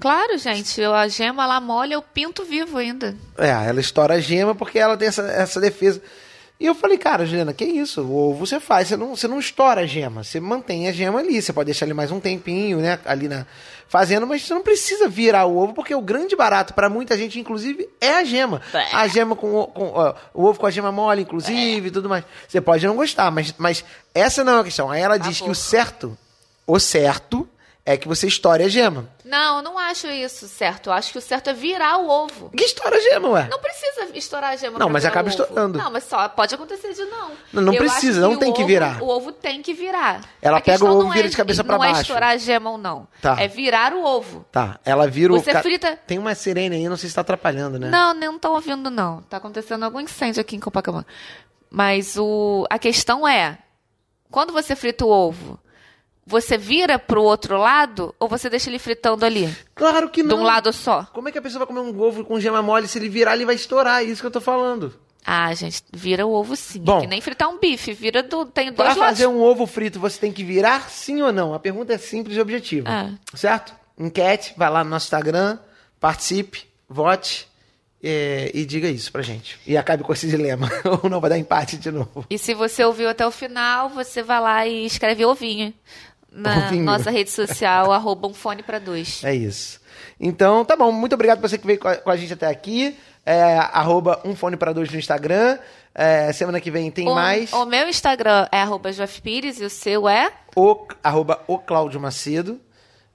[0.00, 0.82] Claro, gente.
[0.82, 3.16] A gema ela molha, eu pinto vivo ainda.
[3.38, 6.00] É, ela estoura a gema porque ela tem essa, essa defesa.
[6.58, 8.02] E eu falei, cara, Juliana, que isso?
[8.02, 11.18] O ovo você faz, você não, você não estoura a gema, você mantém a gema
[11.18, 11.42] ali.
[11.42, 12.98] Você pode deixar ali mais um tempinho, né?
[13.04, 13.46] Ali na.
[13.86, 17.38] Fazendo, mas você não precisa virar o ovo, porque o grande barato para muita gente,
[17.38, 18.60] inclusive, é a gema.
[18.72, 18.96] É.
[18.96, 22.24] A gema com, com ó, o ovo com a gema mole, inclusive, e tudo mais.
[22.48, 23.84] Você pode não gostar, mas, mas
[24.14, 24.90] essa não é a questão.
[24.90, 26.16] Aí ela diz que o certo
[26.66, 27.48] o certo
[27.86, 29.06] é que você estoure a gema.
[29.24, 30.88] Não, eu não acho isso certo.
[30.88, 32.48] Eu acho que o certo é virar o ovo.
[32.50, 33.48] Que estoura a gema, ué?
[33.50, 35.78] Não precisa estourar a gema Não, mas acaba estourando.
[35.78, 37.32] Não, mas só pode acontecer de não.
[37.52, 39.02] Não, não precisa, não tem que ovo, virar.
[39.02, 40.22] O ovo tem que virar.
[40.40, 41.92] Ela a pega o ovo e vira é, de cabeça para baixo.
[41.92, 43.06] Não é estourar a gema ou não.
[43.20, 43.36] Tá.
[43.38, 44.46] É virar o ovo.
[44.50, 45.38] Tá, ela vira o...
[45.38, 45.98] Você frita...
[46.06, 47.90] Tem uma sirene aí, não sei se tá atrapalhando, né?
[47.90, 49.20] Não, não tô ouvindo, não.
[49.22, 51.06] Tá acontecendo algum incêndio aqui em Copacabana.
[51.70, 52.66] Mas o...
[52.70, 53.58] a questão é,
[54.30, 55.58] quando você frita o ovo
[56.26, 59.54] você vira pro outro lado ou você deixa ele fritando ali?
[59.74, 60.36] Claro que não.
[60.36, 61.04] De um lado só?
[61.12, 62.88] Como é que a pessoa vai comer um ovo com gema mole?
[62.88, 64.00] Se ele virar, ele vai estourar.
[64.00, 64.94] É isso que eu tô falando.
[65.26, 66.80] Ah, gente, vira o ovo sim.
[66.80, 67.92] Bom, que nem fritar um bife.
[67.92, 68.44] Vira do.
[68.44, 69.04] Tem dois Para lados.
[69.04, 71.54] fazer um ovo frito, você tem que virar sim ou não?
[71.54, 72.88] A pergunta é simples e objetiva.
[72.90, 73.10] Ah.
[73.34, 73.74] Certo?
[73.98, 75.58] Enquete, vai lá no nosso Instagram,
[75.98, 77.48] participe, vote.
[78.06, 79.58] É, e diga isso pra gente.
[79.66, 80.68] E acabe com esse dilema.
[81.02, 82.26] Ou não vai dar empate de novo.
[82.28, 85.72] E se você ouviu até o final, você vai lá e escreve ovinho
[86.34, 89.22] na nossa rede social, arroba um fone para dois.
[89.22, 89.80] É isso.
[90.18, 90.90] Então, tá bom.
[90.90, 92.96] Muito obrigado pra você que veio com a, com a gente até aqui.
[93.24, 95.58] É, arroba um fone para dois no Instagram.
[95.94, 97.52] É, semana que vem tem o, mais.
[97.52, 98.90] O meu Instagram é arroba
[99.22, 100.32] Pires e o seu é?
[100.56, 102.60] O, arroba o Cláudio Macedo.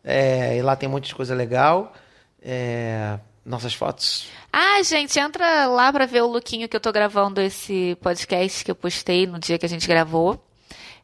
[0.03, 1.93] É, e lá tem um monte de coisa legal.
[2.41, 4.27] É, nossas fotos.
[4.51, 8.71] Ah, gente, entra lá pra ver o lookinho que eu tô gravando esse podcast que
[8.71, 10.41] eu postei no dia que a gente gravou.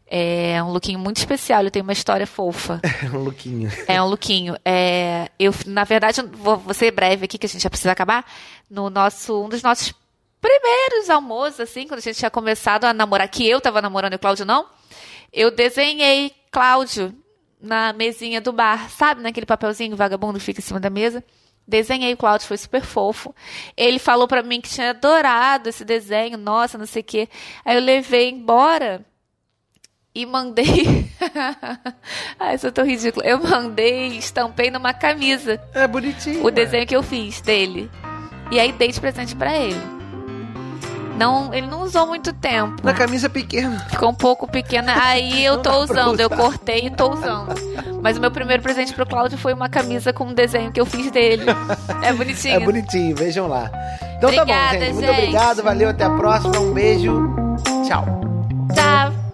[0.08, 2.80] É um lookinho muito especial, ele tem uma história fofa.
[3.03, 3.72] É um lookinho.
[3.88, 4.56] É um lookinho.
[4.64, 8.26] É, eu, na verdade, vou, vou ser breve aqui, que a gente já precisa acabar.
[8.70, 9.93] No nosso, um dos nossos
[10.39, 14.16] primeiros almoços, assim, quando a gente tinha começado a namorar, que eu tava namorando e
[14.16, 14.68] o Cláudio não,
[15.34, 17.14] eu desenhei Cláudio
[17.60, 19.22] na mesinha do bar, sabe?
[19.22, 21.24] Naquele papelzinho vagabundo que fica em cima da mesa.
[21.68, 23.34] Desenhei o Cláudio, foi super fofo.
[23.76, 27.28] Ele falou para mim que tinha adorado esse desenho, nossa, não sei o quê.
[27.64, 29.03] Aí eu levei embora
[30.16, 31.11] e mandei.
[32.39, 33.26] Ai, isso é tão ridículo.
[33.26, 35.59] Eu mandei, estampei numa camisa.
[35.74, 36.43] É bonitinho.
[36.45, 37.91] O desenho que eu fiz dele.
[38.49, 39.95] E aí dei de presente para ele.
[41.18, 42.76] Não, ele não usou muito tempo.
[42.84, 43.80] Na camisa pequena.
[43.89, 44.95] Ficou um pouco pequena.
[45.01, 46.20] Aí eu tô usando.
[46.20, 47.53] Eu cortei e tô usando.
[48.01, 50.86] Mas o meu primeiro presente pro Cláudio foi uma camisa com um desenho que eu
[50.86, 51.45] fiz dele.
[52.01, 52.55] É bonitinho.
[52.55, 53.72] É bonitinho, vejam lá.
[54.18, 54.93] Então tá bom, Obrigada, gente.
[54.93, 55.20] Muito gente.
[55.20, 56.59] obrigado, valeu, até a próxima.
[56.59, 57.34] Um beijo.
[57.88, 58.05] Tchau.
[58.74, 59.25] Tchau.